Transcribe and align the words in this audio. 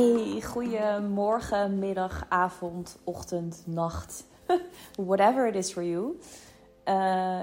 Hey, 0.00 0.40
goedemorgen, 0.40 1.78
middag, 1.78 2.26
avond, 2.28 2.98
ochtend, 3.04 3.62
nacht. 3.66 4.26
Whatever 4.96 5.46
it 5.46 5.54
is 5.54 5.72
for 5.72 5.84
you. 5.84 6.20
Uh, 6.84 6.94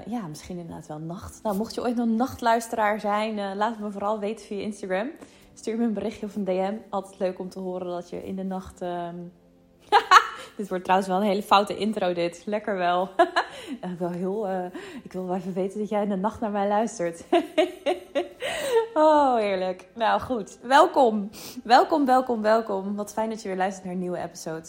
ja, 0.06 0.26
misschien 0.28 0.58
inderdaad 0.58 0.86
wel 0.86 0.98
nacht. 0.98 1.40
Nou, 1.42 1.56
mocht 1.56 1.74
je 1.74 1.80
ooit 1.80 1.96
nog 1.96 2.06
nachtluisteraar 2.06 3.00
zijn, 3.00 3.38
uh, 3.38 3.50
laat 3.54 3.70
het 3.70 3.80
me 3.80 3.90
vooral 3.90 4.18
weten 4.18 4.46
via 4.46 4.60
Instagram. 4.60 5.10
Stuur 5.54 5.78
me 5.78 5.84
een 5.84 5.92
berichtje 5.92 6.26
of 6.26 6.36
een 6.36 6.44
DM. 6.44 6.74
Altijd 6.88 7.18
leuk 7.18 7.38
om 7.38 7.48
te 7.48 7.58
horen 7.58 7.86
dat 7.86 8.10
je 8.10 8.24
in 8.24 8.36
de 8.36 8.44
nacht. 8.44 8.80
Um... 8.80 9.32
dit 10.58 10.68
wordt 10.68 10.84
trouwens 10.84 11.10
wel 11.10 11.20
een 11.20 11.26
hele 11.26 11.42
foute 11.42 11.76
intro, 11.76 12.12
dit. 12.12 12.42
Lekker 12.44 12.76
wel. 12.76 13.10
wel 13.98 14.10
heel, 14.10 14.48
uh, 14.48 14.64
ik 15.02 15.12
wil 15.12 15.26
wel 15.26 15.36
even 15.36 15.52
weten 15.52 15.78
dat 15.78 15.88
jij 15.88 16.02
in 16.02 16.08
de 16.08 16.16
nacht 16.16 16.40
naar 16.40 16.50
mij 16.50 16.68
luistert. 16.68 17.24
oh, 18.94 19.36
heerlijk. 19.36 19.88
Nou 19.94 20.20
goed, 20.20 20.58
welkom. 20.62 21.30
Welkom, 21.64 22.06
welkom, 22.06 22.42
welkom. 22.42 22.96
Wat 22.96 23.12
fijn 23.12 23.30
dat 23.30 23.42
je 23.42 23.48
weer 23.48 23.56
luistert 23.56 23.84
naar 23.84 23.94
een 23.94 24.00
nieuwe 24.00 24.18
episode. 24.18 24.66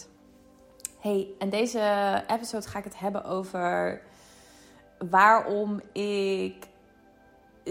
Hey, 0.98 1.28
en 1.38 1.50
deze 1.50 2.22
episode 2.26 2.68
ga 2.68 2.78
ik 2.78 2.84
het 2.84 2.98
hebben 2.98 3.24
over 3.24 4.02
waarom 5.10 5.80
ik 5.92 6.66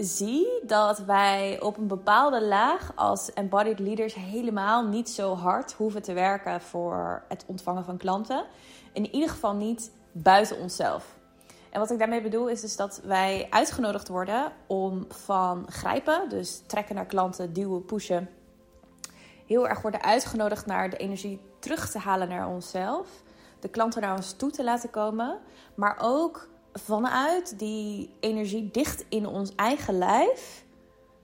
zie 0.04 0.48
dat 0.66 0.98
wij 0.98 1.60
op 1.60 1.76
een 1.76 1.86
bepaalde 1.86 2.44
laag 2.44 2.92
als 2.94 3.32
embodied 3.32 3.78
leaders 3.78 4.14
helemaal 4.14 4.86
niet 4.86 5.10
zo 5.10 5.34
hard 5.34 5.72
hoeven 5.72 6.02
te 6.02 6.12
werken 6.12 6.60
voor 6.60 7.22
het 7.28 7.44
ontvangen 7.46 7.84
van 7.84 7.96
klanten. 7.96 8.44
In 8.92 9.14
ieder 9.14 9.28
geval 9.28 9.54
niet 9.54 9.90
buiten 10.12 10.58
onszelf. 10.58 11.18
En 11.70 11.80
wat 11.80 11.90
ik 11.90 11.98
daarmee 11.98 12.22
bedoel 12.22 12.48
is 12.48 12.60
dus 12.60 12.76
dat 12.76 13.00
wij 13.04 13.46
uitgenodigd 13.50 14.08
worden 14.08 14.52
om 14.66 15.04
van 15.08 15.66
grijpen, 15.68 16.28
dus 16.28 16.62
trekken 16.66 16.94
naar 16.94 17.06
klanten, 17.06 17.52
duwen, 17.52 17.84
pushen, 17.84 18.28
heel 19.46 19.68
erg 19.68 19.82
worden 19.82 20.02
uitgenodigd 20.02 20.66
naar 20.66 20.90
de 20.90 20.96
energie 20.96 21.40
terug 21.58 21.90
te 21.90 21.98
halen 21.98 22.28
naar 22.28 22.48
onszelf, 22.48 23.08
de 23.60 23.68
klanten 23.68 24.00
naar 24.00 24.16
ons 24.16 24.32
toe 24.32 24.50
te 24.50 24.64
laten 24.64 24.90
komen, 24.90 25.38
maar 25.74 25.96
ook 26.00 26.48
vanuit 26.72 27.58
die 27.58 28.14
energie 28.20 28.70
dicht 28.70 29.04
in 29.08 29.26
ons 29.26 29.54
eigen 29.54 29.98
lijf 29.98 30.64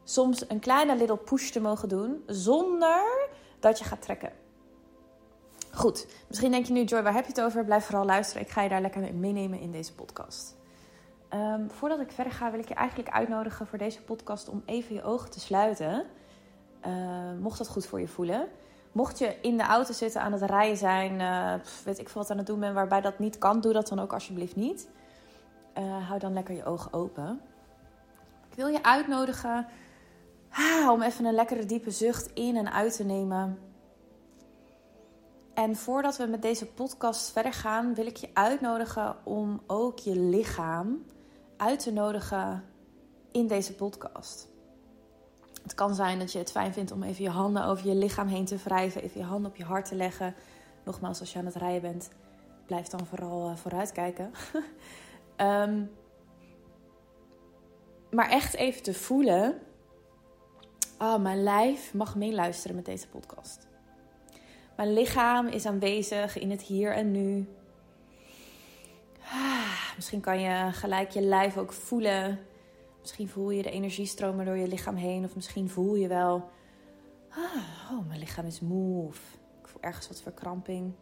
soms 0.05 0.45
een 0.49 0.59
kleine 0.59 0.97
little 0.97 1.17
push 1.17 1.51
te 1.51 1.61
mogen 1.61 1.89
doen 1.89 2.23
zonder 2.27 3.29
dat 3.61 3.79
je 3.79 3.85
gaat 3.85 4.03
trekken. 4.03 4.33
Goed, 5.73 6.07
misschien 6.29 6.51
denk 6.51 6.67
je 6.67 6.73
nu, 6.73 6.85
Joy, 6.85 7.03
waar 7.03 7.15
heb 7.15 7.25
je 7.25 7.33
het 7.33 7.41
over? 7.41 7.65
Blijf 7.65 7.85
vooral 7.85 8.05
luisteren. 8.05 8.43
Ik 8.43 8.51
ga 8.51 8.63
je 8.63 8.69
daar 8.69 8.81
lekker 8.81 9.01
mee 9.01 9.13
meenemen 9.13 9.61
in 9.61 9.73
deze 9.73 9.95
podcast. 9.95 10.57
Um, 11.35 11.71
voordat 11.71 12.01
ik 12.01 12.13
verder 12.13 12.33
ga, 12.33 12.51
wil 12.51 12.61
ik 12.61 12.69
je 12.69 12.75
eigenlijk 12.75 13.11
uitnodigen 13.11 13.67
voor 13.67 13.79
deze 13.79 14.03
podcast 14.03 14.49
om 14.49 14.63
even 14.67 14.95
je 14.95 15.03
ogen 15.03 15.31
te 15.31 15.41
sluiten. 15.41 16.07
Uh, 16.87 16.93
mocht 17.41 17.59
dat 17.59 17.69
goed 17.69 17.87
voor 17.87 18.01
je 18.01 18.09
voelen. 18.09 18.49
Mocht 18.93 19.19
je 19.19 19.37
in 19.41 19.57
de 19.57 19.63
auto 19.63 19.93
zitten, 19.93 20.21
aan 20.21 20.33
het 20.33 20.43
rijden 20.43 20.77
zijn, 20.77 21.21
uh, 21.21 21.67
weet 21.85 21.99
ik 21.99 22.09
veel 22.09 22.21
wat 22.21 22.31
aan 22.31 22.37
het 22.37 22.47
doen 22.47 22.61
bent, 22.61 22.75
waarbij 22.75 23.01
dat 23.01 23.19
niet 23.19 23.39
kan, 23.39 23.61
doe 23.61 23.73
dat 23.73 23.89
dan 23.89 23.99
ook 23.99 24.13
alsjeblieft 24.13 24.57
niet. 24.57 24.89
Uh, 25.79 26.09
hou 26.09 26.19
dan 26.19 26.33
lekker 26.33 26.55
je 26.55 26.65
ogen 26.65 26.93
open. 26.93 27.41
Ik 28.51 28.57
wil 28.57 28.67
je 28.67 28.83
uitnodigen 28.83 29.67
ah, 30.51 30.91
om 30.91 31.03
even 31.03 31.25
een 31.25 31.35
lekkere 31.35 31.67
diepe 31.67 31.91
zucht 31.91 32.31
in 32.35 32.57
en 32.57 32.73
uit 32.73 32.97
te 32.97 33.05
nemen. 33.05 33.59
En 35.55 35.77
voordat 35.77 36.17
we 36.17 36.27
met 36.27 36.43
deze 36.43 36.67
podcast 36.67 37.33
verder 37.33 37.53
gaan, 37.53 37.95
wil 37.95 38.07
ik 38.07 38.17
je 38.17 38.31
uitnodigen 38.33 39.17
om 39.25 39.63
ook 39.67 39.99
je 39.99 40.19
lichaam 40.19 41.05
uit 41.57 41.81
te 41.81 41.93
nodigen 41.93 42.65
in 43.33 43.47
deze 43.47 43.75
podcast. 43.75 44.49
Het 45.63 45.75
kan 45.75 45.95
zijn 45.95 46.19
dat 46.19 46.33
je 46.33 46.39
het 46.39 46.51
fijn 46.51 46.73
vindt 46.73 46.93
om 46.93 47.03
even 47.03 47.25
je 47.25 47.31
handen 47.31 47.65
over 47.65 47.87
je 47.87 47.95
lichaam 47.95 48.29
heen 48.29 48.45
te 48.45 48.57
wrijven, 48.57 49.03
even 49.03 49.21
je 49.21 49.27
handen 49.27 49.51
op 49.51 49.57
je 49.57 49.65
hart 49.65 49.89
te 49.89 49.95
leggen. 49.95 50.35
Nogmaals, 50.85 51.21
als 51.21 51.33
je 51.33 51.39
aan 51.39 51.45
het 51.45 51.55
rijden 51.55 51.81
bent, 51.81 52.09
blijf 52.67 52.87
dan 52.87 53.07
vooral 53.07 53.51
uh, 53.51 53.57
vooruit 53.57 53.93
kijken. 53.93 54.31
um, 55.41 55.91
maar 58.11 58.31
echt 58.31 58.55
even 58.55 58.83
te 58.83 58.95
voelen. 58.95 59.59
Oh, 60.99 61.23
mijn 61.23 61.43
lijf 61.43 61.95
mag 61.95 62.17
meeluisteren 62.17 62.77
met 62.77 62.85
deze 62.85 63.09
podcast. 63.09 63.69
Mijn 64.77 64.93
lichaam 64.93 65.47
is 65.47 65.67
aanwezig 65.67 66.39
in 66.39 66.51
het 66.51 66.63
hier 66.63 66.93
en 66.93 67.11
nu. 67.11 67.49
Ah, 69.23 69.95
misschien 69.97 70.21
kan 70.21 70.41
je 70.41 70.73
gelijk 70.73 71.11
je 71.11 71.21
lijf 71.21 71.57
ook 71.57 71.73
voelen. 71.73 72.39
Misschien 73.01 73.29
voel 73.29 73.51
je 73.51 73.63
de 73.63 73.71
energie 73.71 74.07
stromen 74.07 74.45
door 74.45 74.57
je 74.57 74.69
lichaam 74.69 74.97
heen. 74.97 75.25
Of 75.25 75.35
misschien 75.35 75.69
voel 75.69 75.95
je 75.95 76.09
wel. 76.09 76.51
Ah, 77.31 77.91
oh, 77.93 78.07
mijn 78.07 78.19
lichaam 78.19 78.47
is 78.47 78.61
move. 78.61 79.21
Ik 79.61 79.69
voel 79.69 79.83
ergens 79.83 80.09
wat 80.09 80.23
verkramping. 80.23 80.93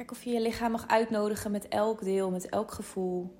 Kijk 0.00 0.12
of 0.12 0.22
je 0.22 0.30
je 0.30 0.40
lichaam 0.40 0.70
mag 0.70 0.88
uitnodigen 0.88 1.50
met 1.50 1.68
elk 1.68 2.00
deel, 2.00 2.30
met 2.30 2.48
elk 2.48 2.70
gevoel. 2.70 3.36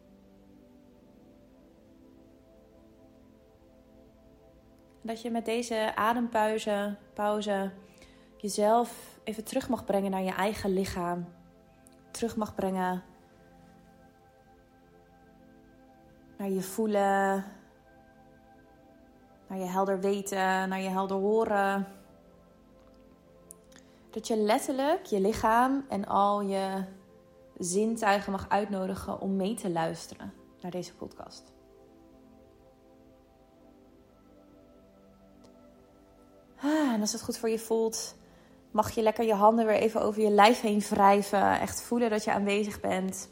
Dat 5.02 5.22
je 5.22 5.30
met 5.30 5.44
deze 5.44 5.92
adempauze 5.94 6.96
pauze, 7.14 7.70
jezelf 8.36 9.20
even 9.24 9.44
terug 9.44 9.68
mag 9.68 9.84
brengen 9.84 10.10
naar 10.10 10.22
je 10.22 10.32
eigen 10.32 10.72
lichaam. 10.72 11.28
Terug 12.10 12.36
mag 12.36 12.54
brengen 12.54 13.02
naar 16.38 16.50
je 16.50 16.62
voelen, 16.62 17.44
naar 19.46 19.58
je 19.58 19.66
helder 19.66 20.00
weten, 20.00 20.68
naar 20.68 20.80
je 20.80 20.88
helder 20.88 21.16
horen. 21.16 21.99
Dat 24.10 24.26
je 24.26 24.36
letterlijk 24.36 25.06
je 25.06 25.20
lichaam 25.20 25.84
en 25.88 26.06
al 26.06 26.40
je 26.40 26.84
zintuigen 27.58 28.32
mag 28.32 28.48
uitnodigen 28.48 29.20
om 29.20 29.36
mee 29.36 29.54
te 29.54 29.70
luisteren 29.70 30.32
naar 30.60 30.70
deze 30.70 30.94
podcast. 30.94 31.52
Ah, 36.56 36.92
en 36.92 37.00
als 37.00 37.12
het 37.12 37.22
goed 37.22 37.38
voor 37.38 37.48
je 37.48 37.58
voelt, 37.58 38.14
mag 38.70 38.90
je 38.90 39.02
lekker 39.02 39.24
je 39.24 39.34
handen 39.34 39.66
weer 39.66 39.74
even 39.76 40.02
over 40.02 40.22
je 40.22 40.30
lijf 40.30 40.60
heen 40.60 40.80
wrijven. 40.80 41.60
Echt 41.60 41.82
voelen 41.82 42.10
dat 42.10 42.24
je 42.24 42.32
aanwezig 42.32 42.80
bent. 42.80 43.28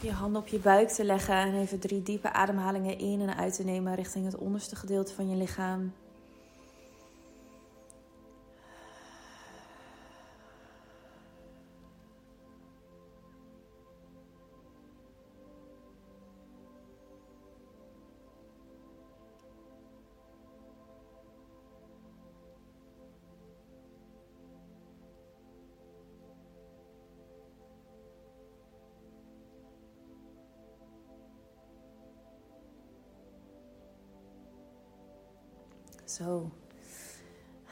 Je 0.00 0.12
handen 0.12 0.40
op 0.40 0.46
je 0.46 0.58
buik 0.58 0.88
te 0.88 1.04
leggen 1.04 1.34
en 1.34 1.54
even 1.54 1.78
drie 1.78 2.02
diepe 2.02 2.32
ademhalingen 2.32 2.98
in 2.98 3.20
en 3.20 3.36
uit 3.36 3.54
te 3.54 3.64
nemen 3.64 3.94
richting 3.94 4.24
het 4.24 4.36
onderste 4.36 4.76
gedeelte 4.76 5.14
van 5.14 5.28
je 5.30 5.36
lichaam. 5.36 5.92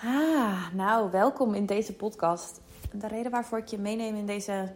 Ah, 0.02 0.73
nou, 0.73 1.11
welkom 1.11 1.55
in 1.55 1.67
deze 1.67 1.94
podcast. 1.94 2.61
De 2.93 3.08
reden 3.08 3.31
waarvoor 3.31 3.58
ik 3.58 3.67
je 3.67 3.79
meeneem 3.79 4.14
in 4.14 4.26
deze 4.26 4.73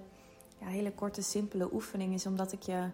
ja, 0.58 0.66
hele 0.66 0.92
korte, 0.92 1.22
simpele 1.22 1.72
oefening 1.72 2.14
is 2.14 2.26
omdat 2.26 2.52
ik 2.52 2.62
je 2.62 2.88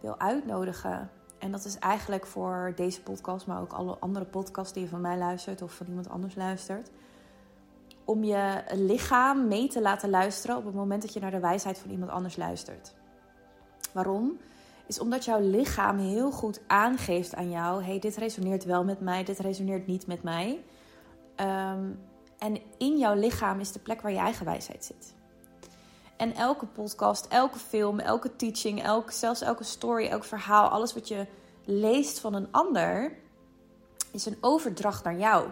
wil 0.00 0.18
uitnodigen. 0.18 1.10
En 1.38 1.50
dat 1.50 1.64
is 1.64 1.78
eigenlijk 1.78 2.26
voor 2.26 2.72
deze 2.76 3.02
podcast, 3.02 3.46
maar 3.46 3.60
ook 3.60 3.72
alle 3.72 3.96
andere 3.98 4.24
podcasts 4.24 4.72
die 4.72 4.82
je 4.82 4.88
van 4.88 5.00
mij 5.00 5.18
luistert 5.18 5.62
of 5.62 5.72
van 5.72 5.86
iemand 5.86 6.08
anders 6.08 6.34
luistert. 6.34 6.90
Om 8.04 8.24
je 8.24 8.62
lichaam 8.72 9.48
mee 9.48 9.68
te 9.68 9.80
laten 9.80 10.10
luisteren 10.10 10.56
op 10.56 10.64
het 10.64 10.74
moment 10.74 11.02
dat 11.02 11.12
je 11.12 11.20
naar 11.20 11.30
de 11.30 11.40
wijsheid 11.40 11.78
van 11.78 11.90
iemand 11.90 12.10
anders 12.10 12.36
luistert. 12.36 12.94
Waarom? 13.92 14.38
Is 14.86 14.98
omdat 14.98 15.24
jouw 15.24 15.40
lichaam 15.40 15.98
heel 15.98 16.30
goed 16.30 16.60
aangeeft 16.66 17.34
aan 17.34 17.50
jou: 17.50 17.82
hey, 17.82 17.98
dit 17.98 18.16
resoneert 18.16 18.64
wel 18.64 18.84
met 18.84 19.00
mij, 19.00 19.24
dit 19.24 19.38
resoneert 19.38 19.86
niet 19.86 20.06
met 20.06 20.22
mij. 20.22 20.64
Ehm, 21.34 21.90
en 22.38 22.60
in 22.78 22.98
jouw 22.98 23.14
lichaam 23.14 23.60
is 23.60 23.72
de 23.72 23.78
plek 23.78 24.00
waar 24.00 24.12
je 24.12 24.18
eigen 24.18 24.44
wijsheid 24.44 24.84
zit. 24.84 25.14
En 26.16 26.34
elke 26.34 26.66
podcast, 26.66 27.26
elke 27.26 27.58
film, 27.58 27.98
elke 27.98 28.36
teaching, 28.36 28.82
elke, 28.82 29.12
zelfs 29.12 29.40
elke 29.40 29.64
story, 29.64 30.06
elk 30.06 30.24
verhaal, 30.24 30.68
alles 30.68 30.94
wat 30.94 31.08
je 31.08 31.26
leest 31.64 32.18
van 32.18 32.34
een 32.34 32.48
ander, 32.50 33.18
is 34.12 34.26
een 34.26 34.38
overdracht 34.40 35.04
naar 35.04 35.18
jou. 35.18 35.48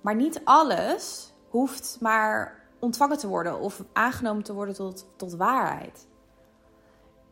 Maar 0.00 0.14
niet 0.14 0.40
alles 0.44 1.32
hoeft 1.48 1.96
maar 2.00 2.62
ontvangen 2.78 3.18
te 3.18 3.28
worden 3.28 3.60
of 3.60 3.82
aangenomen 3.92 4.42
te 4.42 4.52
worden 4.52 4.74
tot, 4.74 5.06
tot 5.16 5.34
waarheid. 5.34 6.06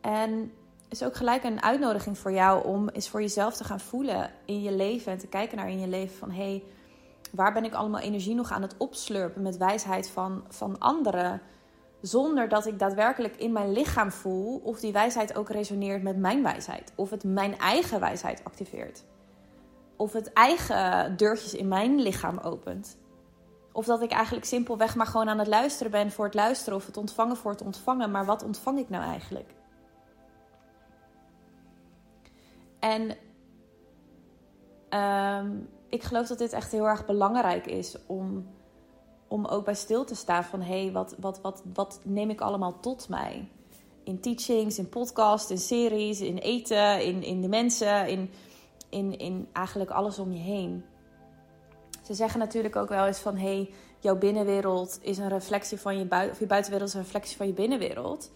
En 0.01 0.53
is 0.93 1.03
ook 1.03 1.15
gelijk 1.15 1.43
een 1.43 1.61
uitnodiging 1.61 2.17
voor 2.17 2.31
jou 2.31 2.65
om 2.65 2.89
eens 2.89 3.09
voor 3.09 3.21
jezelf 3.21 3.55
te 3.55 3.63
gaan 3.63 3.79
voelen 3.79 4.31
in 4.45 4.61
je 4.61 4.71
leven 4.71 5.11
en 5.11 5.17
te 5.17 5.27
kijken 5.27 5.57
naar 5.57 5.69
in 5.69 5.79
je 5.79 5.87
leven 5.87 6.17
van 6.17 6.31
hé, 6.31 6.43
hey, 6.43 6.63
waar 7.31 7.53
ben 7.53 7.63
ik 7.63 7.73
allemaal 7.73 8.01
energie 8.01 8.35
nog 8.35 8.51
aan 8.51 8.61
het 8.61 8.75
opslurpen 8.77 9.41
met 9.41 9.57
wijsheid 9.57 10.09
van, 10.09 10.43
van 10.49 10.79
anderen, 10.79 11.41
zonder 12.01 12.49
dat 12.49 12.65
ik 12.65 12.79
daadwerkelijk 12.79 13.35
in 13.35 13.51
mijn 13.51 13.71
lichaam 13.71 14.11
voel 14.11 14.61
of 14.63 14.79
die 14.79 14.91
wijsheid 14.91 15.35
ook 15.35 15.49
resoneert 15.49 16.03
met 16.03 16.17
mijn 16.17 16.43
wijsheid, 16.43 16.91
of 16.95 17.09
het 17.09 17.23
mijn 17.23 17.57
eigen 17.57 17.99
wijsheid 17.99 18.43
activeert, 18.43 19.03
of 19.95 20.13
het 20.13 20.33
eigen 20.33 21.17
deurtjes 21.17 21.53
in 21.53 21.67
mijn 21.67 22.01
lichaam 22.01 22.37
opent. 22.37 22.97
Of 23.71 23.85
dat 23.85 24.01
ik 24.01 24.11
eigenlijk 24.11 24.45
simpelweg 24.45 24.95
maar 24.95 25.05
gewoon 25.05 25.29
aan 25.29 25.39
het 25.39 25.47
luisteren 25.47 25.91
ben 25.91 26.11
voor 26.11 26.25
het 26.25 26.33
luisteren 26.33 26.77
of 26.77 26.85
het 26.85 26.97
ontvangen 26.97 27.37
voor 27.37 27.51
het 27.51 27.61
ontvangen. 27.61 28.11
Maar 28.11 28.25
wat 28.25 28.43
ontvang 28.43 28.79
ik 28.79 28.89
nou 28.89 29.03
eigenlijk? 29.03 29.49
En 32.83 33.17
ehm, 34.89 35.51
ik 35.89 36.03
geloof 36.03 36.27
dat 36.27 36.37
dit 36.37 36.53
echt 36.53 36.71
heel 36.71 36.87
erg 36.87 37.05
belangrijk 37.05 37.65
is 37.65 37.97
om, 38.05 38.47
om 39.27 39.45
ook 39.45 39.65
bij 39.65 39.73
stil 39.73 40.05
te 40.05 40.15
staan 40.15 40.43
van 40.43 40.61
hé, 40.61 40.83
hey, 40.83 40.91
wat, 40.91 41.15
wat, 41.19 41.41
wat, 41.41 41.63
wat 41.73 41.99
neem 42.03 42.29
ik 42.29 42.41
allemaal 42.41 42.79
tot 42.79 43.09
mij? 43.09 43.49
In 44.03 44.19
teachings, 44.19 44.77
in 44.77 44.89
podcasts, 44.89 45.51
in 45.51 45.57
series, 45.57 46.21
in 46.21 46.37
eten, 46.37 47.05
in, 47.05 47.23
in 47.23 47.41
de 47.41 47.47
mensen, 47.47 48.07
in, 48.07 48.29
in, 48.89 49.17
in 49.17 49.47
eigenlijk 49.53 49.91
alles 49.91 50.19
om 50.19 50.31
je 50.31 50.39
heen. 50.39 50.85
Ze 52.01 52.13
zeggen 52.13 52.39
natuurlijk 52.39 52.75
ook 52.75 52.89
wel 52.89 53.05
eens 53.05 53.19
van 53.19 53.37
hé, 53.37 53.55
hey, 53.55 53.73
jouw 53.99 54.17
binnenwereld 54.17 54.99
is 55.01 55.17
een 55.17 55.29
reflectie 55.29 55.79
van 55.79 55.97
je 55.97 56.05
buiten, 56.05 56.33
of 56.33 56.39
je 56.39 56.47
buitenwereld 56.47 56.89
is 56.89 56.95
een 56.95 57.03
reflectie 57.03 57.37
van 57.37 57.47
je 57.47 57.53
binnenwereld. 57.53 58.31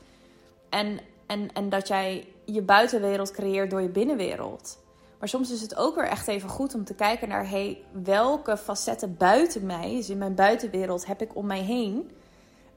En, 0.69 0.99
en, 1.25 1.53
en 1.53 1.69
dat 1.69 1.87
jij 1.87 2.27
je 2.53 2.61
buitenwereld 2.61 3.31
creëert 3.31 3.69
door 3.69 3.81
je 3.81 3.89
binnenwereld. 3.89 4.77
Maar 5.19 5.27
soms 5.27 5.51
is 5.51 5.61
het 5.61 5.75
ook 5.75 5.95
weer 5.95 6.07
echt 6.07 6.27
even 6.27 6.49
goed 6.49 6.73
om 6.73 6.83
te 6.83 6.93
kijken 6.95 7.27
naar 7.27 7.49
hey, 7.49 7.83
welke 8.03 8.57
facetten 8.57 9.17
buiten 9.17 9.65
mij, 9.65 9.95
dus 9.95 10.09
in 10.09 10.17
mijn 10.17 10.35
buitenwereld, 10.35 11.05
heb 11.05 11.21
ik 11.21 11.35
om 11.35 11.45
mij 11.45 11.61
heen, 11.61 12.11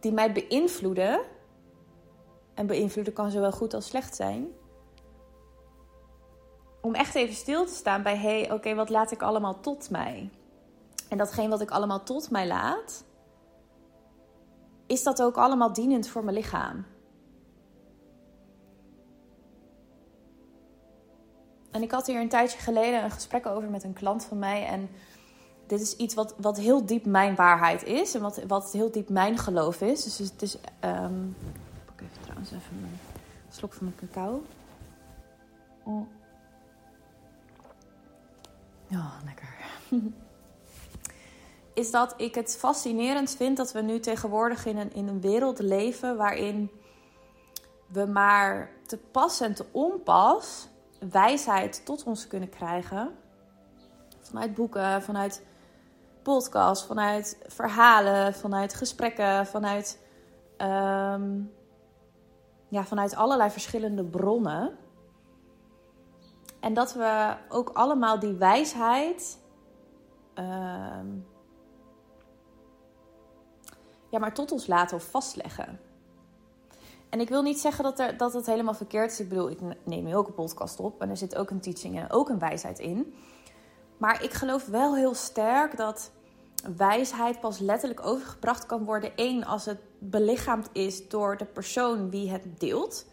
die 0.00 0.12
mij 0.12 0.32
beïnvloeden. 0.32 1.20
En 2.55 2.67
beïnvloeden 2.67 3.12
kan 3.12 3.31
zowel 3.31 3.52
goed 3.52 3.75
als 3.75 3.87
slecht 3.87 4.17
zijn. 4.17 4.49
Om 6.81 6.94
echt 6.94 7.14
even 7.14 7.34
stil 7.34 7.67
te 7.67 7.75
staan 7.75 8.02
bij 8.02 8.17
hey, 8.17 8.52
oké, 8.52 8.75
wat 8.75 8.88
laat 8.88 9.11
ik 9.11 9.22
allemaal 9.22 9.61
tot 9.61 9.90
mij? 9.90 10.31
En 11.08 11.19
datgene 11.19 11.49
wat 11.49 11.61
ik 11.61 11.70
allemaal 11.70 12.02
tot 12.02 12.31
mij 12.31 12.46
laat, 12.46 13.05
is 14.87 15.02
dat 15.02 15.22
ook 15.22 15.37
allemaal 15.37 15.72
dienend 15.72 16.08
voor 16.08 16.25
mijn 16.25 16.37
lichaam? 16.37 16.87
En 21.70 21.82
ik 21.82 21.90
had 21.90 22.06
hier 22.06 22.20
een 22.20 22.28
tijdje 22.28 22.58
geleden 22.58 23.05
een 23.05 23.11
gesprek 23.11 23.46
over 23.46 23.70
met 23.70 23.84
een 23.84 23.93
klant 23.93 24.25
van 24.25 24.38
mij. 24.38 24.67
En 24.67 24.90
dit 25.67 25.81
is 25.81 25.96
iets 25.96 26.14
wat, 26.14 26.34
wat 26.37 26.58
heel 26.58 26.87
diep 26.87 27.05
mijn 27.05 27.34
waarheid 27.34 27.84
is. 27.84 28.14
En 28.14 28.20
wat, 28.20 28.43
wat 28.46 28.72
heel 28.72 28.90
diep 28.90 29.08
mijn 29.08 29.38
geloof 29.38 29.81
is. 29.81 30.05
Dus 30.05 30.19
het 30.19 30.43
is. 30.43 30.56
Um... 30.84 31.37
Ik 31.40 31.84
pak 31.84 32.00
even 32.00 32.22
trouwens 32.22 32.50
even 32.50 32.76
een 32.82 32.99
slok 33.50 33.72
van 33.72 33.84
mijn 33.84 34.11
cacao. 34.11 34.43
Oh. 35.84 36.06
Lekker. 39.25 39.55
is 41.81 41.90
dat 41.90 42.14
ik 42.17 42.34
het 42.34 42.56
fascinerend 42.58 43.31
vind 43.37 43.56
dat 43.56 43.72
we 43.72 43.81
nu 43.81 44.00
tegenwoordig 44.00 44.67
in 44.67 44.76
een, 44.76 44.93
in 44.93 45.08
een 45.08 45.20
wereld 45.20 45.58
leven 45.58 46.17
waarin 46.17 46.70
we 47.87 48.06
maar 48.06 48.70
te 48.87 48.96
pas 48.96 49.40
en 49.40 49.55
te 49.55 49.64
onpas 49.70 50.69
wijsheid 51.11 51.85
tot 51.85 52.05
ons 52.05 52.26
kunnen 52.26 52.49
krijgen. 52.49 53.17
Vanuit 54.20 54.55
boeken, 54.55 55.02
vanuit 55.02 55.43
podcasts, 56.23 56.87
vanuit 56.87 57.38
verhalen, 57.47 58.35
vanuit 58.35 58.75
gesprekken, 58.75 59.47
vanuit, 59.47 59.99
ehm, 60.56 61.41
ja, 62.69 62.85
vanuit 62.85 63.14
allerlei 63.14 63.50
verschillende 63.50 64.05
bronnen. 64.05 64.79
En 66.61 66.75
dat 66.75 66.94
we 66.94 67.37
ook 67.49 67.69
allemaal 67.69 68.19
die 68.19 68.35
wijsheid. 68.35 69.38
Ehm, 70.35 71.08
ja, 74.08 74.19
maar 74.19 74.35
tot 74.35 74.53
ons 74.53 74.67
laten 74.67 74.96
of 74.96 75.11
vastleggen. 75.11 75.81
En 77.10 77.20
ik 77.20 77.28
wil 77.28 77.42
niet 77.42 77.60
zeggen 77.60 77.84
dat, 77.84 77.98
er, 77.98 78.16
dat 78.16 78.32
het 78.32 78.46
helemaal 78.46 78.74
verkeerd 78.74 79.12
is. 79.12 79.20
Ik 79.20 79.28
bedoel, 79.28 79.50
ik 79.50 79.58
neem 79.84 80.04
nu 80.04 80.16
ook 80.16 80.26
een 80.26 80.34
podcast 80.34 80.80
op 80.80 81.02
en 81.02 81.10
er 81.10 81.16
zit 81.16 81.36
ook 81.36 81.50
een 81.50 81.60
teaching 81.60 81.98
en 81.98 82.10
ook 82.10 82.28
een 82.28 82.38
wijsheid 82.38 82.78
in. 82.78 83.14
Maar 83.96 84.22
ik 84.22 84.32
geloof 84.32 84.66
wel 84.66 84.96
heel 84.96 85.14
sterk 85.14 85.76
dat 85.76 86.10
wijsheid 86.76 87.40
pas 87.40 87.58
letterlijk 87.58 88.06
overgebracht 88.06 88.66
kan 88.66 88.84
worden. 88.84 89.12
Eén, 89.16 89.44
als 89.44 89.64
het 89.64 89.78
belichaamd 89.98 90.68
is 90.72 91.08
door 91.08 91.36
de 91.36 91.44
persoon 91.44 92.10
wie 92.10 92.30
het 92.30 92.60
deelt. 92.60 93.06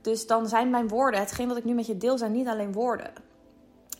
Dus 0.00 0.26
dan 0.26 0.48
zijn 0.48 0.70
mijn 0.70 0.88
woorden, 0.88 1.20
hetgeen 1.20 1.48
wat 1.48 1.56
ik 1.56 1.64
nu 1.64 1.74
met 1.74 1.86
je 1.86 1.96
deel, 1.96 2.18
zijn 2.18 2.32
niet 2.32 2.46
alleen 2.46 2.72
woorden. 2.72 3.12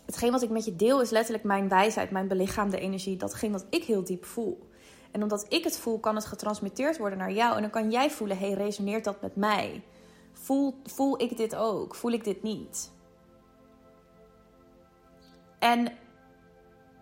Hetgeen 0.05 0.31
wat 0.31 0.41
ik 0.41 0.49
met 0.49 0.65
je 0.65 0.75
deel 0.75 1.01
is 1.01 1.09
letterlijk 1.09 1.43
mijn 1.43 1.69
wijsheid, 1.69 2.11
mijn 2.11 2.27
belichaamde 2.27 2.79
energie. 2.79 3.17
Datgene 3.17 3.51
wat 3.51 3.65
ik 3.69 3.83
heel 3.83 4.03
diep 4.03 4.25
voel. 4.25 4.69
En 5.11 5.23
omdat 5.23 5.45
ik 5.49 5.63
het 5.63 5.77
voel, 5.77 5.99
kan 5.99 6.15
het 6.15 6.25
getransmitteerd 6.25 6.97
worden 6.97 7.17
naar 7.17 7.31
jou. 7.31 7.55
En 7.55 7.61
dan 7.61 7.71
kan 7.71 7.91
jij 7.91 8.09
voelen, 8.09 8.37
hey, 8.37 8.53
resoneert 8.53 9.03
dat 9.03 9.21
met 9.21 9.35
mij? 9.35 9.83
Voel, 10.33 10.75
voel 10.83 11.21
ik 11.21 11.37
dit 11.37 11.55
ook? 11.55 11.95
Voel 11.95 12.11
ik 12.11 12.23
dit 12.23 12.43
niet? 12.43 12.91
En 15.59 15.91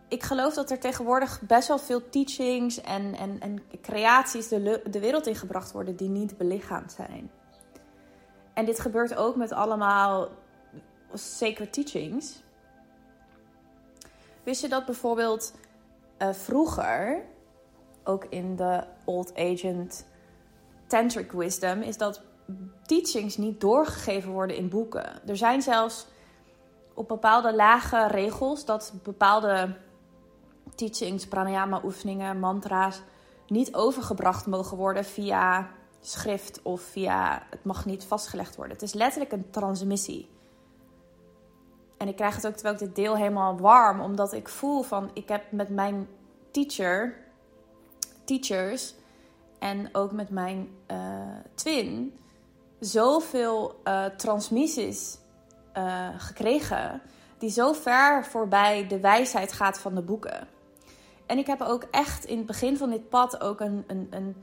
ik 0.07 0.23
geloof 0.23 0.53
dat 0.53 0.71
er 0.71 0.79
tegenwoordig 0.79 1.41
best 1.41 1.67
wel 1.67 1.79
veel 1.79 2.09
teachings 2.09 2.81
en, 2.81 3.15
en, 3.15 3.39
en 3.39 3.63
creaties 3.81 4.47
de, 4.47 4.81
de 4.89 4.99
wereld 4.99 5.27
ingebracht 5.27 5.71
worden 5.71 5.95
die 5.95 6.09
niet 6.09 6.37
belichaamd 6.37 6.91
zijn. 6.91 7.31
En 8.53 8.65
dit 8.65 8.79
gebeurt 8.79 9.15
ook 9.15 9.35
met 9.35 9.51
allemaal 9.51 10.29
sacred 11.13 11.73
teachings. 11.73 12.43
Wist 14.43 14.61
je 14.61 14.67
dat 14.67 14.85
bijvoorbeeld 14.85 15.53
uh, 16.19 16.33
vroeger 16.33 17.25
ook 18.09 18.25
in 18.25 18.55
de 18.55 18.83
Old 19.05 19.35
Agent 19.35 20.05
Tantric 20.87 21.31
Wisdom, 21.31 21.81
is 21.81 21.97
dat 21.97 22.21
teachings 22.85 23.37
niet 23.37 23.61
doorgegeven 23.61 24.31
worden 24.31 24.55
in 24.55 24.69
boeken. 24.69 25.27
Er 25.27 25.37
zijn 25.37 25.61
zelfs 25.61 26.07
op 26.93 27.07
bepaalde 27.07 27.55
lage 27.55 28.07
regels 28.07 28.65
dat 28.65 28.93
bepaalde 29.03 29.75
teachings, 30.75 31.27
pranayama 31.27 31.81
oefeningen, 31.83 32.39
mantra's 32.39 33.01
niet 33.47 33.75
overgebracht 33.75 34.45
mogen 34.45 34.77
worden 34.77 35.05
via 35.05 35.67
schrift 36.01 36.61
of 36.61 36.81
via 36.81 37.43
het 37.49 37.63
mag 37.63 37.85
niet 37.85 38.03
vastgelegd 38.03 38.55
worden. 38.55 38.73
Het 38.73 38.83
is 38.83 38.93
letterlijk 38.93 39.31
een 39.31 39.49
transmissie. 39.49 40.29
En 41.97 42.07
ik 42.07 42.15
krijg 42.15 42.35
het 42.35 42.47
ook 42.47 42.53
terwijl 42.53 42.75
ik 42.75 42.79
dit 42.79 42.95
deel 42.95 43.17
helemaal 43.17 43.57
warm, 43.57 43.99
omdat 43.99 44.33
ik 44.33 44.49
voel 44.49 44.81
van 44.81 45.11
ik 45.13 45.27
heb 45.27 45.51
met 45.51 45.69
mijn 45.69 46.07
teacher 46.51 47.17
teachers 48.29 48.93
en 49.59 49.89
ook 49.91 50.11
met 50.11 50.29
mijn 50.29 50.69
uh, 50.91 50.97
twin 51.55 52.19
zoveel 52.79 53.81
uh, 53.83 54.05
transmissies 54.05 55.17
uh, 55.77 56.07
gekregen 56.17 57.01
die 57.37 57.49
zo 57.49 57.73
ver 57.73 58.25
voorbij 58.25 58.87
de 58.87 58.99
wijsheid 58.99 59.51
gaat 59.51 59.79
van 59.79 59.95
de 59.95 60.01
boeken. 60.01 60.47
En 61.25 61.37
ik 61.37 61.47
heb 61.47 61.61
ook 61.61 61.83
echt 61.91 62.25
in 62.25 62.37
het 62.37 62.45
begin 62.45 62.77
van 62.77 62.89
dit 62.89 63.09
pad 63.09 63.41
ook 63.41 63.59
een, 63.59 63.83
een, 63.87 64.07
een 64.09 64.35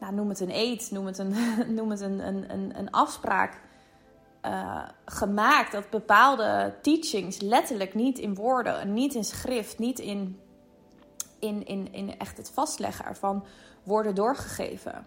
nou, 0.00 0.14
noem 0.14 0.28
het 0.28 0.40
een 0.40 0.54
eet, 0.54 0.90
noem 0.90 1.06
het 1.06 1.18
een, 1.18 1.34
noem 1.76 1.90
het 1.90 2.00
een, 2.00 2.26
een, 2.26 2.78
een, 2.78 2.90
afspraak 2.90 3.60
gemaakt 5.04 5.72
dat 5.72 5.90
bepaalde 5.90 6.74
teachings 6.82 7.40
letterlijk 7.40 7.94
niet 7.94 8.18
in 8.18 8.34
woorden, 8.34 8.92
niet 8.92 9.14
in 9.14 9.24
schrift, 9.24 9.78
niet 9.78 9.98
in 9.98 10.41
in, 11.42 11.66
in, 11.66 11.92
in 11.92 12.18
echt 12.18 12.36
het 12.36 12.50
vastleggen 12.50 13.04
ervan 13.04 13.44
worden 13.82 14.14
doorgegeven. 14.14 15.06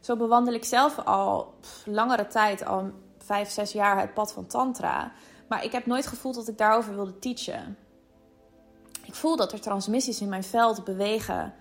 Zo 0.00 0.16
bewandel 0.16 0.54
ik 0.54 0.64
zelf 0.64 0.98
al 0.98 1.54
langere 1.84 2.26
tijd, 2.26 2.64
al 2.64 2.90
vijf, 3.18 3.50
zes 3.50 3.72
jaar, 3.72 4.00
het 4.00 4.14
pad 4.14 4.32
van 4.32 4.46
Tantra. 4.46 5.12
Maar 5.48 5.64
ik 5.64 5.72
heb 5.72 5.86
nooit 5.86 6.06
gevoeld 6.06 6.34
dat 6.34 6.48
ik 6.48 6.58
daarover 6.58 6.94
wilde 6.94 7.18
teachen. 7.18 7.76
Ik 9.04 9.14
voel 9.14 9.36
dat 9.36 9.52
er 9.52 9.60
transmissies 9.60 10.20
in 10.20 10.28
mijn 10.28 10.44
veld 10.44 10.84
bewegen 10.84 11.54